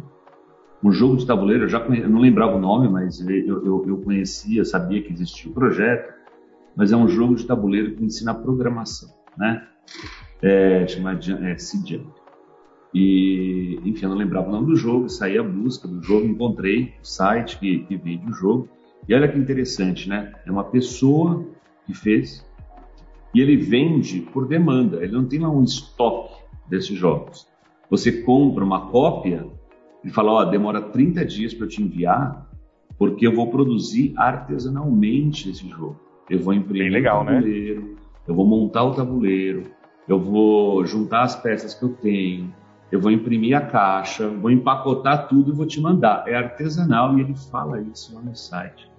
um 0.83 0.91
jogo 0.91 1.17
de 1.17 1.25
tabuleiro, 1.25 1.63
eu 1.63 1.69
já 1.69 1.79
conhe... 1.79 2.01
eu 2.01 2.09
não 2.09 2.19
lembrava 2.19 2.55
o 2.55 2.59
nome, 2.59 2.87
mas 2.87 3.19
eu, 3.19 3.65
eu, 3.65 3.87
eu 3.87 3.97
conhecia, 3.97 4.63
sabia 4.65 5.01
que 5.01 5.11
existia 5.11 5.49
o 5.49 5.53
projeto, 5.53 6.13
mas 6.75 6.91
é 6.91 6.97
um 6.97 7.07
jogo 7.07 7.35
de 7.35 7.45
tabuleiro 7.45 7.95
que 7.95 8.03
ensina 8.03 8.33
programação, 8.33 9.09
né? 9.37 9.67
É, 10.41 10.85
chamado 10.87 11.19
é, 11.43 11.57
E, 12.99 13.79
enfim, 13.85 14.05
eu 14.05 14.09
não 14.09 14.17
lembrava 14.17 14.49
o 14.49 14.51
nome 14.51 14.65
do 14.65 14.75
jogo, 14.75 15.07
saí 15.07 15.37
à 15.37 15.43
busca 15.43 15.87
do 15.87 16.01
jogo, 16.01 16.25
encontrei 16.25 16.95
o 16.99 17.05
site 17.05 17.59
que, 17.59 17.83
que 17.83 17.95
vende 17.95 18.27
o 18.27 18.33
jogo. 18.33 18.67
E 19.07 19.13
olha 19.13 19.27
que 19.27 19.37
interessante, 19.37 20.09
né? 20.09 20.33
É 20.47 20.51
uma 20.51 20.63
pessoa 20.63 21.45
que 21.85 21.93
fez 21.93 22.43
e 23.35 23.39
ele 23.39 23.55
vende 23.55 24.21
por 24.21 24.47
demanda, 24.47 25.03
ele 25.03 25.11
não 25.11 25.25
tem 25.25 25.37
lá 25.37 25.47
um 25.47 25.63
estoque 25.63 26.41
desses 26.67 26.97
jogos. 26.97 27.47
Você 27.87 28.23
compra 28.23 28.63
uma 28.63 28.87
cópia 28.87 29.45
e 30.03 30.09
fala, 30.09 30.31
ó, 30.31 30.45
demora 30.45 30.81
30 30.81 31.23
dias 31.23 31.53
para 31.53 31.65
eu 31.67 31.69
te 31.69 31.83
enviar, 31.83 32.49
porque 32.97 33.27
eu 33.27 33.35
vou 33.35 33.51
produzir 33.51 34.11
artesanalmente 34.17 35.51
esse 35.51 35.67
jogo. 35.69 35.99
Eu 36.27 36.39
vou 36.39 36.51
imprimir 36.55 36.91
legal, 36.91 37.21
o 37.21 37.25
né? 37.25 37.33
tabuleiro, 37.33 37.81
né? 37.81 37.95
eu 38.27 38.33
vou 38.33 38.47
montar 38.47 38.85
o 38.85 38.95
tabuleiro, 38.95 39.65
eu 40.07 40.19
vou 40.19 40.83
juntar 40.83 41.21
as 41.21 41.35
peças 41.35 41.75
que 41.75 41.83
eu 41.83 41.89
tenho, 41.89 42.51
eu 42.91 42.99
vou 43.01 43.11
imprimir 43.11 43.55
a 43.55 43.61
caixa, 43.61 44.27
vou 44.27 44.49
empacotar 44.49 45.27
tudo 45.27 45.51
e 45.51 45.55
vou 45.55 45.65
te 45.65 45.81
mandar. 45.81 46.23
É 46.27 46.35
artesanal 46.35 47.17
e 47.17 47.21
ele 47.21 47.35
fala 47.35 47.81
isso 47.81 48.15
lá 48.15 48.21
no 48.21 48.35
site. 48.35 48.89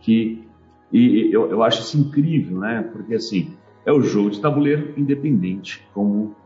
Que, 0.00 0.46
e 0.92 1.30
eu, 1.32 1.50
eu 1.50 1.62
acho 1.62 1.80
isso 1.80 1.98
incrível, 1.98 2.58
né? 2.58 2.82
Porque 2.92 3.14
assim, 3.14 3.54
é 3.84 3.92
o 3.92 4.02
jogo 4.02 4.30
de 4.30 4.40
tabuleiro 4.40 4.92
independente, 4.96 5.86
como 5.94 6.36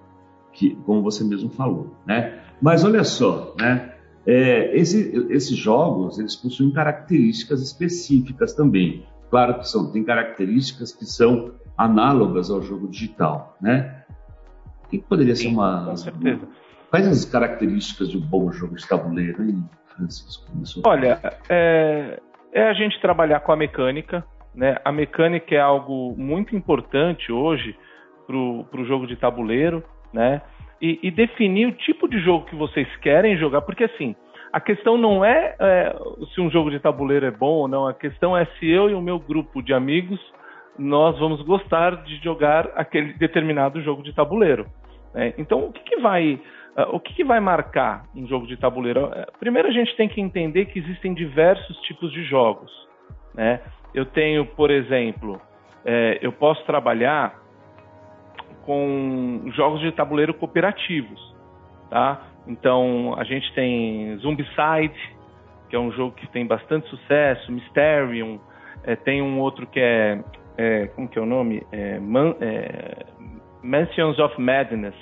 que, 0.53 0.77
como 0.87 1.03
você 1.03 1.25
mesmo 1.25 1.51
falou, 1.51 1.95
né? 2.07 2.41
Mas 2.63 2.85
olha 2.85 3.03
só, 3.03 3.55
né? 3.59 3.93
É, 4.27 4.77
esse, 4.79 5.27
esses 5.29 5.57
jogos 5.57 6.19
eles 6.19 6.35
possuem 6.35 6.71
características 6.71 7.61
específicas 7.61 8.55
também. 8.55 9.05
Claro 9.31 9.59
que 9.59 9.69
são, 9.69 9.91
tem 9.91 10.03
características 10.03 10.93
que 10.93 11.05
são 11.05 11.53
análogas 11.77 12.51
ao 12.51 12.63
jogo 12.63 12.89
digital, 12.89 13.57
né? 13.61 14.05
O 14.85 14.89
que 14.89 14.99
poderia 14.99 15.35
Sim, 15.35 15.43
ser 15.43 15.49
uma. 15.49 15.87
Com 15.87 15.97
certeza. 15.97 16.49
Quais 16.95 17.09
as 17.09 17.25
características 17.25 18.09
de 18.09 18.17
um 18.17 18.21
bom 18.21 18.53
jogo 18.53 18.77
de 18.77 18.87
tabuleiro, 18.87 19.43
hein, 19.43 19.65
Francisco? 19.97 20.45
Olha, 20.87 21.19
é, 21.49 22.21
é 22.53 22.69
a 22.69 22.73
gente 22.73 23.01
trabalhar 23.01 23.41
com 23.41 23.51
a 23.51 23.57
mecânica, 23.57 24.25
né? 24.55 24.77
A 24.85 24.93
mecânica 24.93 25.57
é 25.57 25.59
algo 25.59 26.15
muito 26.17 26.55
importante 26.55 27.33
hoje 27.33 27.77
para 28.29 28.37
o 28.81 28.85
jogo 28.85 29.09
de 29.09 29.17
tabuleiro 29.17 29.83
né? 30.13 30.41
E, 30.81 31.01
e, 31.03 31.11
definir 31.11 31.67
o 31.67 31.73
tipo 31.73 32.07
de 32.07 32.21
jogo 32.21 32.47
que 32.47 32.55
vocês 32.55 32.87
querem 32.99 33.37
jogar, 33.39 33.63
porque 33.63 33.83
assim, 33.83 34.15
a 34.53 34.61
questão 34.61 34.97
não 34.97 35.25
é, 35.25 35.57
é, 35.59 35.97
se 36.33 36.41
um 36.41 36.49
jogo 36.49 36.71
de 36.71 36.79
tabuleiro 36.79 37.27
é 37.27 37.31
bom 37.33 37.55
ou 37.63 37.67
não, 37.67 37.89
a 37.89 37.95
questão 37.95 38.37
é 38.37 38.45
se 38.61 38.71
eu 38.71 38.89
e 38.89 38.95
o 38.95 39.03
meu 39.03 39.19
grupo 39.19 39.61
de 39.61 39.75
amigos 39.75 40.21
nós 40.79 41.19
vamos 41.19 41.43
gostar 41.43 42.05
de 42.05 42.23
jogar 42.23 42.71
aquele 42.77 43.15
determinado 43.15 43.83
jogo 43.83 44.01
de 44.01 44.15
tabuleiro. 44.15 44.65
Né? 45.13 45.35
Então, 45.39 45.65
o 45.65 45.73
que, 45.73 45.81
que 45.83 45.97
vai 46.01 46.41
o 46.91 46.99
que, 46.99 47.15
que, 47.15 47.25
vai 47.25 47.41
marcar 47.41 48.05
um 48.15 48.27
jogo 48.27 48.47
de 48.47 48.57
tabuleiro? 48.57 49.07
Uh, 49.07 49.39
primeiro, 49.39 49.69
a 49.69 49.73
gente 49.73 49.95
tem 49.97 50.09
que 50.09 50.21
entender 50.21 50.67
que 50.67 50.79
existem 50.79 51.15
diversos 51.15 51.77
tipos 51.83 52.13
de 52.13 52.25
jogos. 52.25 52.71
Né? 53.35 53.61
Eu 53.95 54.05
tenho, 54.07 54.45
por 54.45 54.71
exemplo, 54.71 55.41
é, 55.85 56.19
eu 56.21 56.33
posso 56.33 56.65
trabalhar 56.65 57.35
com 58.63 59.43
jogos 59.55 59.81
de 59.81 59.93
tabuleiro 59.93 60.33
cooperativos, 60.35 61.35
tá? 61.91 62.23
Então 62.47 63.15
a 63.19 63.25
gente 63.25 63.53
tem 63.55 64.17
Zombicide, 64.19 65.17
que 65.69 65.77
é 65.77 65.79
um 65.79 65.93
jogo 65.93 66.15
que 66.15 66.27
tem 66.29 66.47
bastante 66.47 66.89
sucesso, 66.89 67.53
Mysterium, 67.53 68.41
é, 68.85 68.97
tem 68.97 69.23
um 69.23 69.39
outro 69.41 69.67
que 69.67 69.81
é, 69.81 70.23
é, 70.57 70.87
como 70.89 71.09
que 71.09 71.19
é 71.19 71.23
o 71.23 71.27
nome? 71.27 71.67
É, 71.73 71.99
Man, 71.99 72.35
é, 72.41 73.07
Mansions 73.63 74.19
of 74.19 74.41
Madness, 74.41 74.95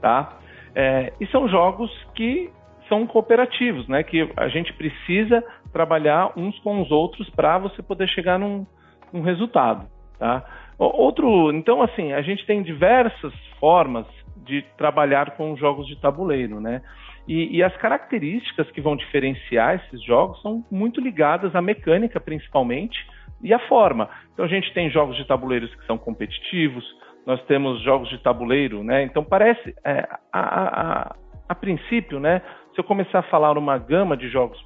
tá? 0.00 0.38
É, 0.78 1.10
e 1.18 1.26
são 1.28 1.48
jogos 1.48 1.90
que 2.14 2.50
são 2.86 3.06
cooperativos, 3.06 3.88
né? 3.88 4.02
Que 4.02 4.30
a 4.36 4.46
gente 4.48 4.74
precisa 4.74 5.42
trabalhar 5.72 6.32
uns 6.36 6.58
com 6.58 6.82
os 6.82 6.90
outros 6.90 7.30
para 7.30 7.56
você 7.56 7.82
poder 7.82 8.06
chegar 8.08 8.38
num, 8.38 8.66
num 9.10 9.22
resultado, 9.22 9.88
tá? 10.18 10.44
Outro, 10.78 11.50
então 11.52 11.80
assim, 11.80 12.12
a 12.12 12.20
gente 12.20 12.44
tem 12.44 12.62
diversas 12.62 13.32
formas 13.58 14.06
de 14.44 14.62
trabalhar 14.76 15.30
com 15.30 15.56
jogos 15.56 15.86
de 15.86 15.96
tabuleiro, 15.96 16.60
né? 16.60 16.82
E, 17.26 17.56
e, 17.56 17.62
as 17.62 17.74
características 17.78 18.70
que 18.70 18.80
vão 18.80 18.94
diferenciar 18.94 19.76
esses 19.76 20.00
jogos 20.04 20.40
são 20.42 20.62
muito 20.70 21.00
ligadas 21.00 21.56
à 21.56 21.62
mecânica, 21.62 22.20
principalmente, 22.20 22.96
e 23.42 23.52
à 23.52 23.58
forma. 23.60 24.08
Então 24.32 24.44
a 24.44 24.48
gente 24.48 24.72
tem 24.72 24.90
jogos 24.90 25.16
de 25.16 25.24
tabuleiros 25.26 25.74
que 25.74 25.86
são 25.86 25.98
competitivos, 25.98 26.84
nós 27.26 27.42
temos 27.46 27.82
jogos 27.82 28.08
de 28.08 28.18
tabuleiro, 28.18 28.84
né? 28.84 29.02
Então 29.02 29.24
parece, 29.24 29.74
é, 29.84 30.08
a, 30.32 30.40
a, 30.40 31.16
a, 31.48 31.54
princípio, 31.56 32.20
né? 32.20 32.40
Se 32.72 32.80
eu 32.80 32.84
começar 32.84 33.18
a 33.18 33.24
falar 33.24 33.58
uma 33.58 33.76
gama 33.76 34.16
de 34.16 34.28
jogos 34.28 34.62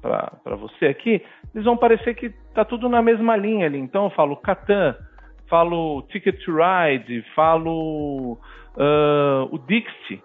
para 0.00 0.56
você 0.56 0.86
aqui, 0.86 1.22
eles 1.54 1.64
vão 1.64 1.76
parecer 1.76 2.14
que 2.14 2.26
está 2.26 2.64
tudo 2.64 2.88
na 2.88 3.02
mesma 3.02 3.36
linha 3.36 3.66
ali. 3.66 3.78
Então 3.78 4.04
eu 4.04 4.10
falo 4.10 4.36
Catan, 4.36 4.96
falo 5.48 6.02
Ticket 6.08 6.42
to 6.42 6.52
Ride, 6.52 7.22
falo 7.34 8.38
uh, 8.76 9.48
o 9.50 9.58
Dixie, 9.58 10.22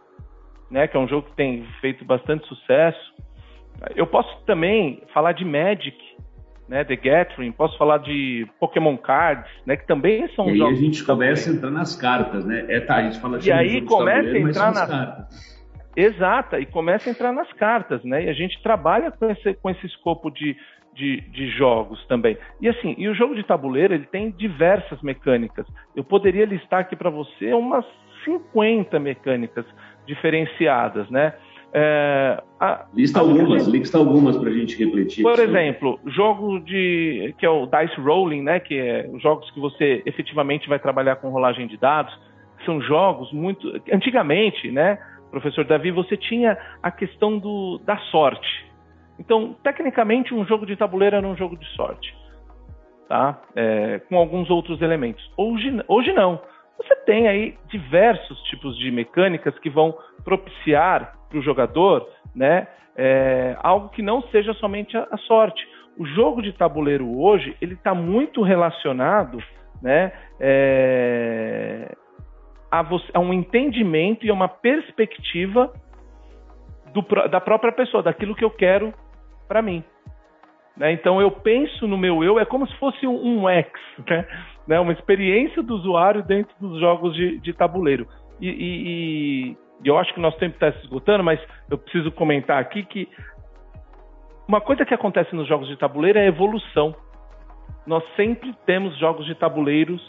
né, 0.72 0.88
que 0.88 0.96
é 0.96 1.00
um 1.00 1.08
jogo 1.08 1.28
que 1.28 1.36
tem 1.36 1.66
feito 1.82 2.06
bastante 2.06 2.48
sucesso. 2.48 3.14
Eu 3.96 4.08
posso 4.08 4.44
também 4.46 5.04
falar 5.14 5.34
de 5.34 5.44
Magic, 5.44 5.98
né, 6.68 6.84
The 6.84 6.96
Gathering, 6.96 7.52
posso 7.52 7.78
falar 7.78 8.00
de 8.00 8.48
Pokémon 8.60 8.98
Cards, 8.98 9.50
né, 9.66 9.78
que 9.78 9.88
também 9.88 10.28
são 10.36 10.50
e 10.50 10.58
jogos. 10.58 10.80
E 10.80 10.82
a 10.82 10.86
gente 10.86 11.04
começa 11.04 11.50
a 11.50 11.54
entrar 11.54 11.72
nas 11.72 11.96
cartas, 11.96 12.46
né? 12.46 12.66
É, 12.68 12.80
tá, 12.80 12.98
a 12.98 13.04
gente 13.04 13.20
fala 13.20 13.40
E 13.42 13.52
aí 13.52 13.82
começa 13.82 14.30
a 14.30 14.38
entrar 14.38 14.74
nas 14.74 14.90
cartas. 14.90 15.58
Exata, 15.96 16.60
e 16.60 16.66
começa 16.66 17.10
a 17.10 17.12
entrar 17.12 17.34
nas 17.34 17.52
cartas, 17.54 18.04
né? 18.04 18.26
E 18.26 18.30
a 18.30 18.34
gente 18.34 18.62
trabalha 18.62 19.10
com 19.10 19.30
esse, 19.32 19.54
com 19.56 19.70
esse 19.70 19.86
escopo 19.88 20.30
de, 20.30 20.56
de, 20.94 21.22
de, 21.22 21.50
jogos 21.50 22.06
também. 22.06 22.38
E 22.62 22.70
assim, 22.70 22.94
e 23.00 23.08
o 23.08 23.16
jogo 23.16 23.34
de 23.34 23.44
tabuleiro 23.44 23.96
ele 23.96 24.06
tem 24.06 24.30
diversas 24.30 25.02
mecânicas. 25.02 25.66
Eu 25.96 26.04
poderia 26.04 26.46
listar 26.46 26.82
aqui 26.82 26.96
para 26.96 27.10
você 27.10 27.52
umas 27.52 27.84
50 28.26 29.00
mecânicas 29.00 29.66
diferenciadas, 30.06 31.10
né? 31.10 31.34
É, 31.74 32.42
a, 32.60 32.86
lista 32.94 33.20
algumas, 33.20 33.66
gente, 33.66 33.78
lista 33.78 33.98
algumas 33.98 34.38
para 34.38 34.50
a 34.50 34.54
gente 34.54 34.78
refletir. 34.78 35.22
Por 35.22 35.40
exemplo, 35.40 36.00
jogo 36.06 36.60
de 36.60 37.36
que 37.38 37.46
é 37.46 37.50
o 37.50 37.66
dice 37.66 38.00
rolling, 38.00 38.42
né? 38.42 38.60
Que 38.60 38.80
é 38.80 39.10
jogos 39.20 39.50
que 39.52 39.60
você 39.60 40.02
efetivamente 40.06 40.68
vai 40.70 40.80
trabalhar 40.80 41.18
com 41.18 41.30
rolagem 41.30 41.68
de 41.68 41.78
dados. 41.78 42.18
São 42.66 42.82
jogos 42.82 43.32
muito 43.32 43.82
antigamente, 43.92 44.72
né? 44.72 44.98
Professor 45.30 45.66
Davi, 45.66 45.92
você 45.92 46.16
tinha 46.16 46.58
a 46.82 46.90
questão 46.90 47.38
do, 47.38 47.80
da 47.86 47.98
sorte. 48.12 48.66
Então, 49.20 49.56
tecnicamente, 49.64 50.34
um 50.34 50.46
jogo 50.46 50.66
de 50.66 50.76
tabuleiro 50.76 51.18
era 51.18 51.28
um 51.28 51.36
jogo 51.36 51.58
de 51.58 51.66
sorte, 51.76 52.16
tá? 53.10 53.42
É, 53.56 54.00
com 54.08 54.16
alguns 54.16 54.50
outros 54.50 54.82
elementos. 54.82 55.30
Hoje, 55.36 55.84
hoje 55.88 56.14
não. 56.14 56.40
Você 56.78 56.96
tem 57.06 57.28
aí 57.28 57.58
diversos 57.68 58.40
tipos 58.44 58.78
de 58.78 58.92
mecânicas 58.92 59.58
que 59.60 59.70
vão 59.70 59.98
propiciar 60.24 61.17
para 61.30 61.40
o 61.40 61.42
jogador 61.42 62.08
né, 62.36 62.68
é, 62.96 63.56
algo 63.62 63.90
que 63.90 64.02
não 64.02 64.22
seja 64.24 64.54
somente 64.56 64.98
a, 64.98 65.08
a, 65.12 65.18
sorte. 65.18 65.66
O 65.98 66.06
jogo 66.06 66.42
de 66.42 66.54
tabuleiro 66.54 67.20
hoje 67.20 67.56
ele 67.62 67.74
está 67.74 67.94
muito 67.94 68.42
relacionado 68.42 69.38
né, 69.82 70.12
é, 70.40 71.96
a, 72.72 72.86
a, 73.14 73.20
um 73.20 73.34
entendimento 73.34 74.26
e 74.26 74.30
a 74.30 74.34
uma 74.34 74.48
perspectiva 74.48 75.72
do, 76.94 77.02
da 77.30 77.40
própria 77.40 77.72
pessoa, 77.72 78.02
daquilo 78.02 78.36
que 78.36 78.44
eu 78.44 78.52
quero 78.52 78.94
para 79.48 79.62
mim. 79.62 79.84
Né? 80.76 80.92
Então 80.92 81.20
eu 81.20 81.32
penso 81.32 81.88
no 81.88 81.98
meu 81.98 82.24
eu, 82.24 82.40
é 82.40 82.46
como 82.46 82.68
se 82.68 82.76
fosse 82.78 83.06
um, 83.08 83.42
um 83.42 83.50
ex, 83.50 83.68
né? 84.08 84.28
né? 84.68 84.80
uma 84.80 84.94
experiência 84.94 85.64
do 85.64 85.76
usuário 85.76 86.24
dentro 86.24 86.54
dos 86.60 86.80
jogos 86.80 87.16
de, 87.16 87.40
de 87.40 87.54
tabuleiro. 87.54 88.08
E, 88.40 88.50
e, 88.50 89.58
eu 89.84 89.98
acho 89.98 90.14
que 90.14 90.20
nosso 90.20 90.38
tempo 90.38 90.56
está 90.56 90.72
se 90.72 90.84
esgotando, 90.84 91.24
mas 91.24 91.40
eu 91.70 91.78
preciso 91.78 92.12
comentar 92.12 92.60
aqui 92.60 92.84
que 92.84 93.08
uma 94.48 94.62
coisa 94.62 94.86
que 94.86 94.94
acontece 94.94 95.36
nos 95.36 95.48
jogos 95.48 95.68
de 95.68 95.78
tabuleiro 95.78 96.18
é 96.18 96.24
a 96.24 96.28
evolução. 96.28 96.96
Nós 97.86 98.04
sempre 98.16 98.54
temos 98.66 98.98
jogos 98.98 99.26
de 99.26 99.36
tabuleiros 99.36 100.02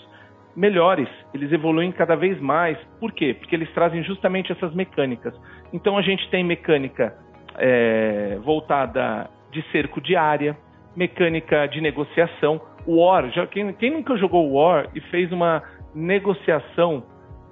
melhores, 0.56 1.08
eles 1.32 1.52
evoluem 1.52 1.92
cada 1.92 2.16
vez 2.16 2.40
mais. 2.40 2.76
Por 2.98 3.12
quê? 3.12 3.34
Porque 3.34 3.54
eles 3.54 3.72
trazem 3.72 4.02
justamente 4.02 4.50
essas 4.50 4.75
mecânicas. 4.75 5.34
Então 5.72 5.96
a 5.96 6.02
gente 6.02 6.28
tem 6.30 6.42
mecânica 6.42 7.16
é, 7.56 8.38
voltada 8.42 9.30
de 9.52 9.62
cerco 9.70 10.00
de 10.00 10.16
área, 10.16 10.56
mecânica 10.96 11.66
de 11.66 11.80
negociação. 11.80 12.60
War, 12.87 13.30
já, 13.30 13.46
quem, 13.46 13.72
quem 13.75 13.90
nunca 13.90 14.16
jogou 14.16 14.52
War 14.52 14.88
e 14.94 15.00
fez 15.02 15.30
uma 15.30 15.62
negociação 15.94 17.04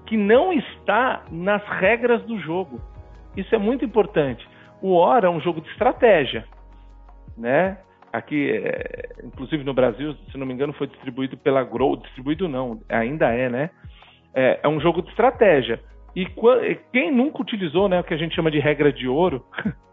que 0.06 0.16
não 0.16 0.52
está 0.52 1.24
nas 1.30 1.62
regras 1.80 2.22
do 2.22 2.38
jogo? 2.38 2.80
Isso 3.36 3.54
é 3.54 3.58
muito 3.58 3.84
importante. 3.84 4.46
O 4.80 4.96
War 4.96 5.24
é 5.24 5.28
um 5.28 5.40
jogo 5.40 5.60
de 5.60 5.68
estratégia, 5.70 6.44
né? 7.36 7.78
Aqui, 8.12 8.50
é, 8.50 9.08
inclusive 9.24 9.62
no 9.64 9.74
Brasil, 9.74 10.14
se 10.30 10.38
não 10.38 10.46
me 10.46 10.54
engano, 10.54 10.72
foi 10.72 10.86
distribuído 10.86 11.36
pela 11.36 11.62
Grow, 11.62 11.96
distribuído 11.96 12.48
não, 12.48 12.80
ainda 12.88 13.30
é, 13.32 13.48
né? 13.48 13.70
É, 14.34 14.60
é 14.62 14.68
um 14.68 14.80
jogo 14.80 15.02
de 15.02 15.10
estratégia. 15.10 15.80
E 16.14 16.24
quem 16.92 17.12
nunca 17.12 17.42
utilizou, 17.42 17.90
né, 17.90 18.00
o 18.00 18.04
que 18.04 18.14
a 18.14 18.16
gente 18.16 18.34
chama 18.34 18.50
de 18.50 18.58
regra 18.58 18.90
de 18.90 19.06
ouro, 19.06 19.44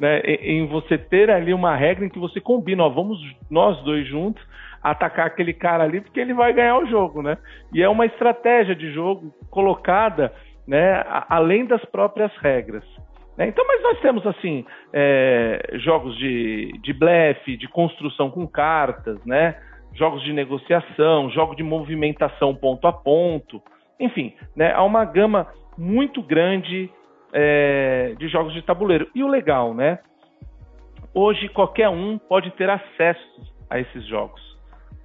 né, 0.00 0.20
em 0.20 0.66
você 0.66 0.96
ter 0.96 1.30
ali 1.30 1.52
uma 1.52 1.76
regra 1.76 2.06
em 2.06 2.08
que 2.08 2.18
você 2.18 2.40
combina, 2.40 2.84
ó, 2.84 2.88
vamos 2.88 3.18
nós 3.50 3.78
dois 3.82 4.08
juntos 4.08 4.42
atacar 4.82 5.26
aquele 5.26 5.52
cara 5.52 5.84
ali 5.84 6.00
porque 6.00 6.18
ele 6.18 6.32
vai 6.32 6.54
ganhar 6.54 6.78
o 6.78 6.86
jogo, 6.86 7.20
né? 7.20 7.36
E 7.70 7.82
é 7.82 7.88
uma 7.88 8.06
estratégia 8.06 8.74
de 8.74 8.90
jogo 8.92 9.30
colocada, 9.50 10.32
né, 10.66 11.04
além 11.28 11.66
das 11.66 11.84
próprias 11.84 12.34
regras. 12.38 12.82
Né? 13.36 13.48
Então, 13.48 13.62
mas 13.66 13.82
nós 13.82 14.00
temos 14.00 14.26
assim 14.26 14.64
é, 14.90 15.72
jogos 15.74 16.16
de, 16.16 16.72
de 16.82 16.94
blefe, 16.94 17.58
de 17.58 17.68
construção 17.68 18.30
com 18.30 18.46
cartas, 18.46 19.22
né? 19.26 19.56
Jogos 19.92 20.22
de 20.22 20.32
negociação, 20.32 21.28
jogo 21.30 21.54
de 21.54 21.62
movimentação 21.62 22.54
ponto 22.54 22.86
a 22.86 22.92
ponto, 22.92 23.60
enfim, 23.98 24.34
né? 24.56 24.72
Há 24.72 24.82
uma 24.82 25.04
gama 25.04 25.46
muito 25.76 26.22
grande 26.22 26.90
é, 27.32 28.14
de 28.18 28.28
jogos 28.28 28.52
de 28.52 28.62
tabuleiro. 28.62 29.08
E 29.14 29.22
o 29.22 29.28
legal, 29.28 29.74
né? 29.74 29.98
Hoje 31.14 31.48
qualquer 31.48 31.88
um 31.88 32.18
pode 32.18 32.50
ter 32.52 32.70
acesso 32.70 33.52
a 33.68 33.78
esses 33.78 34.06
jogos. 34.06 34.40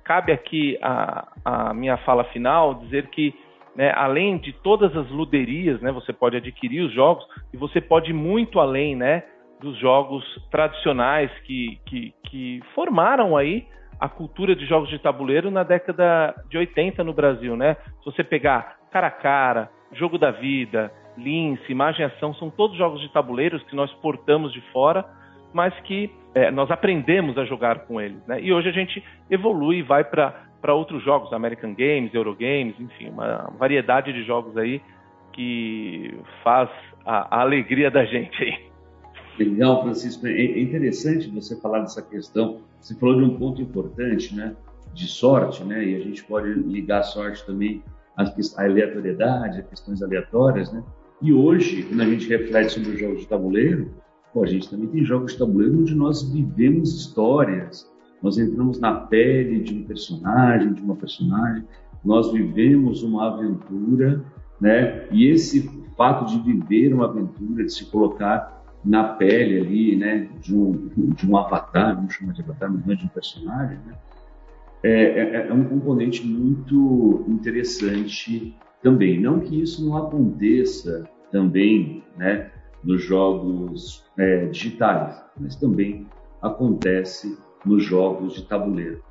Cabe 0.03 0.31
aqui 0.31 0.77
a, 0.81 1.27
a 1.43 1.73
minha 1.73 1.97
fala 1.97 2.23
final 2.25 2.75
dizer 2.75 3.07
que, 3.07 3.33
né, 3.75 3.91
além 3.95 4.37
de 4.37 4.53
todas 4.53 4.95
as 4.95 5.09
luderias, 5.09 5.81
né, 5.81 5.91
você 5.91 6.13
pode 6.13 6.37
adquirir 6.37 6.81
os 6.81 6.93
jogos 6.93 7.25
e 7.51 7.57
você 7.57 7.81
pode 7.81 8.11
ir 8.11 8.13
muito 8.13 8.59
além, 8.59 8.95
né, 8.95 9.23
dos 9.59 9.77
jogos 9.79 10.23
tradicionais 10.51 11.31
que, 11.39 11.79
que, 11.85 12.13
que 12.23 12.61
formaram 12.75 13.35
aí 13.35 13.65
a 13.99 14.07
cultura 14.07 14.55
de 14.55 14.65
jogos 14.65 14.89
de 14.89 14.99
tabuleiro 14.99 15.49
na 15.49 15.63
década 15.63 16.35
de 16.49 16.57
80 16.57 17.03
no 17.03 17.13
Brasil, 17.13 17.55
né? 17.55 17.75
Se 17.99 18.05
você 18.05 18.23
pegar 18.23 18.77
cara 18.91 19.07
a 19.07 19.11
cara, 19.11 19.69
jogo 19.93 20.17
da 20.17 20.31
vida, 20.31 20.91
Lince, 21.17 21.71
Imagem 21.71 22.01
e 22.01 22.05
Ação, 22.05 22.33
são 22.35 22.49
todos 22.49 22.77
jogos 22.77 23.01
de 23.01 23.09
tabuleiros 23.09 23.63
que 23.63 23.75
nós 23.75 23.91
portamos 23.95 24.51
de 24.53 24.61
fora, 24.71 25.05
mas 25.53 25.73
que 25.81 26.11
é, 26.33 26.51
nós 26.51 26.69
aprendemos 26.69 27.37
a 27.37 27.45
jogar 27.45 27.79
com 27.85 27.99
eles. 27.99 28.25
Né? 28.27 28.41
E 28.41 28.51
hoje 28.51 28.69
a 28.69 28.71
gente 28.71 29.03
evolui 29.29 29.77
e 29.77 29.81
vai 29.81 30.03
para 30.03 30.73
outros 30.73 31.03
jogos, 31.03 31.31
American 31.31 31.73
Games, 31.73 32.13
Eurogames, 32.13 32.79
enfim, 32.79 33.09
uma 33.09 33.51
variedade 33.57 34.11
de 34.11 34.23
jogos 34.23 34.57
aí 34.57 34.81
que 35.31 36.17
faz 36.43 36.69
a, 37.05 37.37
a 37.37 37.41
alegria 37.41 37.89
da 37.91 38.05
gente 38.05 38.43
aí. 38.43 38.75
Legal, 39.37 39.83
Francisco. 39.83 40.25
É 40.27 40.59
interessante 40.59 41.29
você 41.29 41.59
falar 41.59 41.81
dessa 41.81 42.01
questão. 42.01 42.61
Você 42.79 42.95
falou 42.95 43.17
de 43.17 43.23
um 43.23 43.37
ponto 43.37 43.61
importante, 43.61 44.33
né? 44.33 44.55
De 44.93 45.07
sorte, 45.07 45.63
né? 45.63 45.83
E 45.83 45.95
a 45.95 45.99
gente 45.99 46.23
pode 46.23 46.53
ligar 46.53 46.99
a 46.99 47.03
sorte 47.03 47.45
também 47.45 47.83
à 48.15 48.23
aleatoriedade, 48.63 49.59
a 49.59 49.63
questões 49.63 50.01
aleatórias, 50.01 50.71
né? 50.71 50.81
E 51.21 51.33
hoje, 51.33 51.83
quando 51.83 52.01
a 52.01 52.05
gente 52.05 52.27
reflete 52.27 52.73
sobre 52.73 52.89
os 52.89 52.99
jogos 52.99 53.21
de 53.21 53.27
tabuleiro, 53.27 53.91
pô, 54.33 54.43
a 54.43 54.47
gente 54.47 54.69
também 54.69 54.87
tem 54.87 55.03
jogos 55.03 55.33
de 55.33 55.39
tabuleiro 55.39 55.79
onde 55.79 55.95
nós 55.95 56.21
vivemos 56.29 56.93
histórias, 56.93 57.89
nós 58.21 58.37
entramos 58.37 58.79
na 58.79 58.93
pele 58.93 59.61
de 59.61 59.73
um 59.73 59.83
personagem, 59.83 60.73
de 60.73 60.81
uma 60.81 60.95
personagem, 60.95 61.63
nós 62.03 62.31
vivemos 62.31 63.01
uma 63.03 63.33
aventura, 63.33 64.23
né? 64.59 65.07
E 65.11 65.27
esse 65.27 65.69
fato 65.97 66.25
de 66.25 66.39
viver 66.39 66.93
uma 66.93 67.05
aventura, 67.05 67.63
de 67.63 67.71
se 67.71 67.85
colocar 67.85 68.63
na 68.83 69.03
pele 69.03 69.59
ali, 69.59 69.95
né, 69.95 70.29
de 70.39 70.55
um, 70.55 70.89
de 71.15 71.27
um 71.27 71.35
avatar, 71.35 71.95
vamos 71.95 72.13
chamar 72.13 72.33
de 72.33 72.41
avatar, 72.43 72.71
mas 72.71 72.87
é 72.87 72.95
de 72.95 73.05
um 73.05 73.09
personagem, 73.09 73.79
né? 73.85 73.95
É, 74.83 74.91
é, 74.91 75.47
é 75.47 75.53
um 75.53 75.63
componente 75.63 76.23
muito 76.23 77.25
interessante 77.27 78.55
também. 78.85 79.19
Não 79.19 79.39
que 79.39 79.59
isso 79.63 79.83
não 79.83 79.97
aconteça 79.97 81.09
também 81.31 82.03
né, 82.15 82.51
nos 82.83 83.03
jogos 83.03 84.05
é, 84.17 84.45
digitais, 84.45 85.25
mas 85.37 85.55
também 85.55 86.05
acontece 86.41 87.35
nos 87.65 87.83
jogos 87.83 88.35
de 88.35 88.47
tabuleiro. 88.47 89.03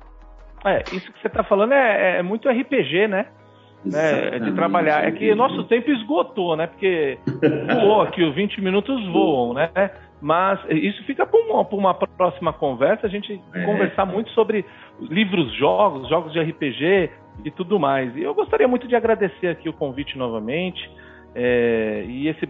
É, 0.63 0.81
isso 0.93 1.11
que 1.11 1.21
você 1.21 1.27
está 1.27 1.43
falando 1.43 1.73
é, 1.73 2.19
é, 2.19 2.23
muito 2.23 2.49
RPG, 2.49 3.09
né? 3.09 3.27
né? 3.83 4.39
De 4.39 4.53
trabalhar. 4.53 5.03
É 5.03 5.11
que 5.11 5.35
nosso 5.35 5.65
tempo 5.65 5.91
esgotou, 5.91 6.55
né? 6.55 6.67
Porque 6.67 7.19
voou 7.81 8.01
aqui, 8.01 8.23
os 8.23 8.33
20 8.33 8.61
minutos 8.61 9.05
voam, 9.11 9.53
né? 9.53 9.69
Mas 10.21 10.57
isso 10.69 11.03
fica 11.03 11.27
para 11.27 11.39
uma, 11.39 11.61
uma, 11.61 11.93
próxima 11.93 12.53
conversa, 12.53 13.05
a 13.05 13.09
gente 13.09 13.39
é. 13.53 13.65
conversar 13.65 14.05
muito 14.05 14.31
sobre 14.31 14.65
livros, 15.01 15.53
jogos, 15.53 16.07
jogos 16.09 16.31
de 16.31 16.39
RPG, 16.39 17.11
e 17.43 17.51
tudo 17.51 17.79
mais. 17.79 18.15
E 18.15 18.21
eu 18.21 18.33
gostaria 18.33 18.67
muito 18.67 18.87
de 18.87 18.95
agradecer 18.95 19.47
aqui 19.47 19.67
o 19.69 19.73
convite 19.73 20.17
novamente 20.17 20.89
é, 21.33 22.05
e 22.07 22.27
esse 22.27 22.47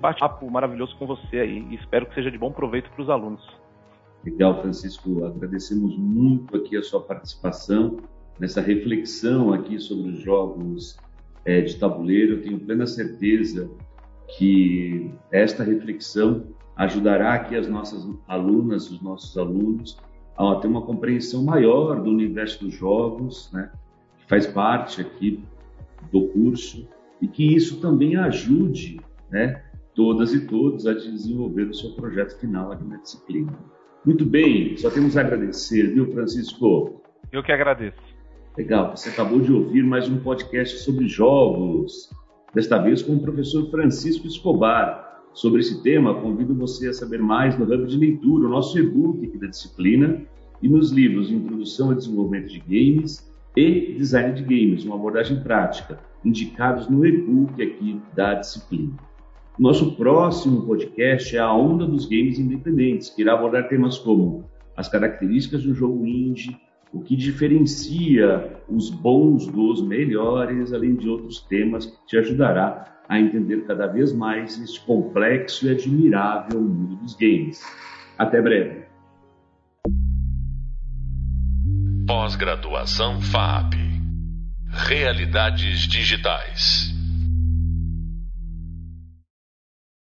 bate-papo 0.00 0.50
maravilhoso 0.50 0.96
com 0.96 1.06
você 1.06 1.38
aí. 1.38 1.74
Espero 1.74 2.06
que 2.06 2.14
seja 2.14 2.30
de 2.30 2.38
bom 2.38 2.52
proveito 2.52 2.90
para 2.90 3.02
os 3.02 3.08
alunos. 3.08 3.42
Legal, 4.24 4.60
Francisco. 4.60 5.24
Agradecemos 5.24 5.96
muito 5.96 6.56
aqui 6.56 6.76
a 6.76 6.82
sua 6.82 7.00
participação 7.00 7.98
nessa 8.38 8.60
reflexão 8.60 9.52
aqui 9.52 9.78
sobre 9.78 10.10
os 10.10 10.20
jogos 10.20 10.98
é, 11.44 11.60
de 11.60 11.76
tabuleiro. 11.78 12.34
Eu 12.34 12.42
tenho 12.42 12.58
plena 12.58 12.86
certeza 12.86 13.70
que 14.36 15.12
esta 15.30 15.64
reflexão 15.64 16.46
ajudará 16.76 17.34
aqui 17.34 17.56
as 17.56 17.68
nossas 17.68 18.08
alunas, 18.26 18.90
os 18.90 19.00
nossos 19.02 19.36
alunos, 19.36 19.98
a 20.36 20.54
ter 20.56 20.68
uma 20.68 20.82
compreensão 20.82 21.44
maior 21.44 22.00
do 22.00 22.10
universo 22.10 22.64
dos 22.64 22.74
jogos, 22.74 23.50
né? 23.52 23.70
Faz 24.32 24.46
parte 24.46 25.02
aqui 25.02 25.44
do 26.10 26.28
curso 26.28 26.88
e 27.20 27.28
que 27.28 27.54
isso 27.54 27.82
também 27.82 28.16
ajude 28.16 28.98
né, 29.30 29.62
todas 29.94 30.32
e 30.32 30.46
todos 30.46 30.86
a 30.86 30.94
desenvolver 30.94 31.64
o 31.64 31.74
seu 31.74 31.90
projeto 31.90 32.40
final 32.40 32.72
aqui 32.72 32.82
na 32.82 32.96
disciplina. 32.96 33.52
Muito 34.06 34.24
bem, 34.24 34.74
só 34.78 34.88
temos 34.88 35.18
a 35.18 35.20
agradecer, 35.20 35.92
viu, 35.92 36.10
Francisco? 36.10 37.02
Eu 37.30 37.42
que 37.42 37.52
agradeço. 37.52 38.00
Legal, 38.56 38.96
você 38.96 39.10
acabou 39.10 39.38
de 39.38 39.52
ouvir 39.52 39.84
mais 39.84 40.08
um 40.08 40.18
podcast 40.20 40.78
sobre 40.78 41.06
jogos, 41.08 42.08
desta 42.54 42.78
vez 42.78 43.02
com 43.02 43.16
o 43.16 43.20
professor 43.20 43.70
Francisco 43.70 44.26
Escobar. 44.26 45.20
Sobre 45.34 45.60
esse 45.60 45.82
tema, 45.82 46.22
convido 46.22 46.54
você 46.54 46.88
a 46.88 46.94
saber 46.94 47.20
mais 47.20 47.58
no 47.58 47.66
Hub 47.66 47.84
de 47.84 47.98
Leitura, 47.98 48.46
o 48.46 48.50
nosso 48.50 48.78
e-book 48.78 49.26
aqui 49.26 49.36
da 49.36 49.48
disciplina, 49.48 50.22
e 50.62 50.70
nos 50.70 50.90
livros 50.90 51.30
Introdução 51.30 51.90
ao 51.90 51.94
Desenvolvimento 51.94 52.48
de 52.48 52.60
Games 52.60 53.30
e 53.56 53.94
Design 53.96 54.34
de 54.34 54.42
Games, 54.42 54.84
uma 54.84 54.94
abordagem 54.94 55.42
prática, 55.42 55.98
indicados 56.24 56.88
no 56.88 57.04
e-book 57.04 57.62
aqui 57.62 58.00
da 58.14 58.34
disciplina. 58.34 58.94
Nosso 59.58 59.94
próximo 59.96 60.62
podcast 60.62 61.36
é 61.36 61.38
a 61.38 61.52
Onda 61.52 61.86
dos 61.86 62.06
Games 62.06 62.38
Independentes, 62.38 63.10
que 63.10 63.20
irá 63.20 63.34
abordar 63.34 63.68
temas 63.68 63.98
como 63.98 64.44
as 64.76 64.88
características 64.88 65.62
do 65.64 65.74
jogo 65.74 66.06
indie, 66.06 66.56
o 66.92 67.00
que 67.00 67.14
diferencia 67.14 68.58
os 68.68 68.90
bons 68.90 69.46
dos 69.46 69.86
melhores, 69.86 70.72
além 70.72 70.94
de 70.94 71.08
outros 71.08 71.40
temas 71.42 71.86
que 71.86 72.06
te 72.06 72.16
ajudará 72.16 73.02
a 73.08 73.20
entender 73.20 73.64
cada 73.66 73.86
vez 73.86 74.12
mais 74.12 74.58
este 74.60 74.84
complexo 74.86 75.66
e 75.66 75.70
admirável 75.70 76.60
mundo 76.60 76.96
dos 76.96 77.14
games. 77.14 77.62
Até 78.18 78.40
breve. 78.40 78.81
Pós-graduação 82.06 83.20
FAP 83.20 83.74
Realidades 84.68 85.86
Digitais. 85.86 86.91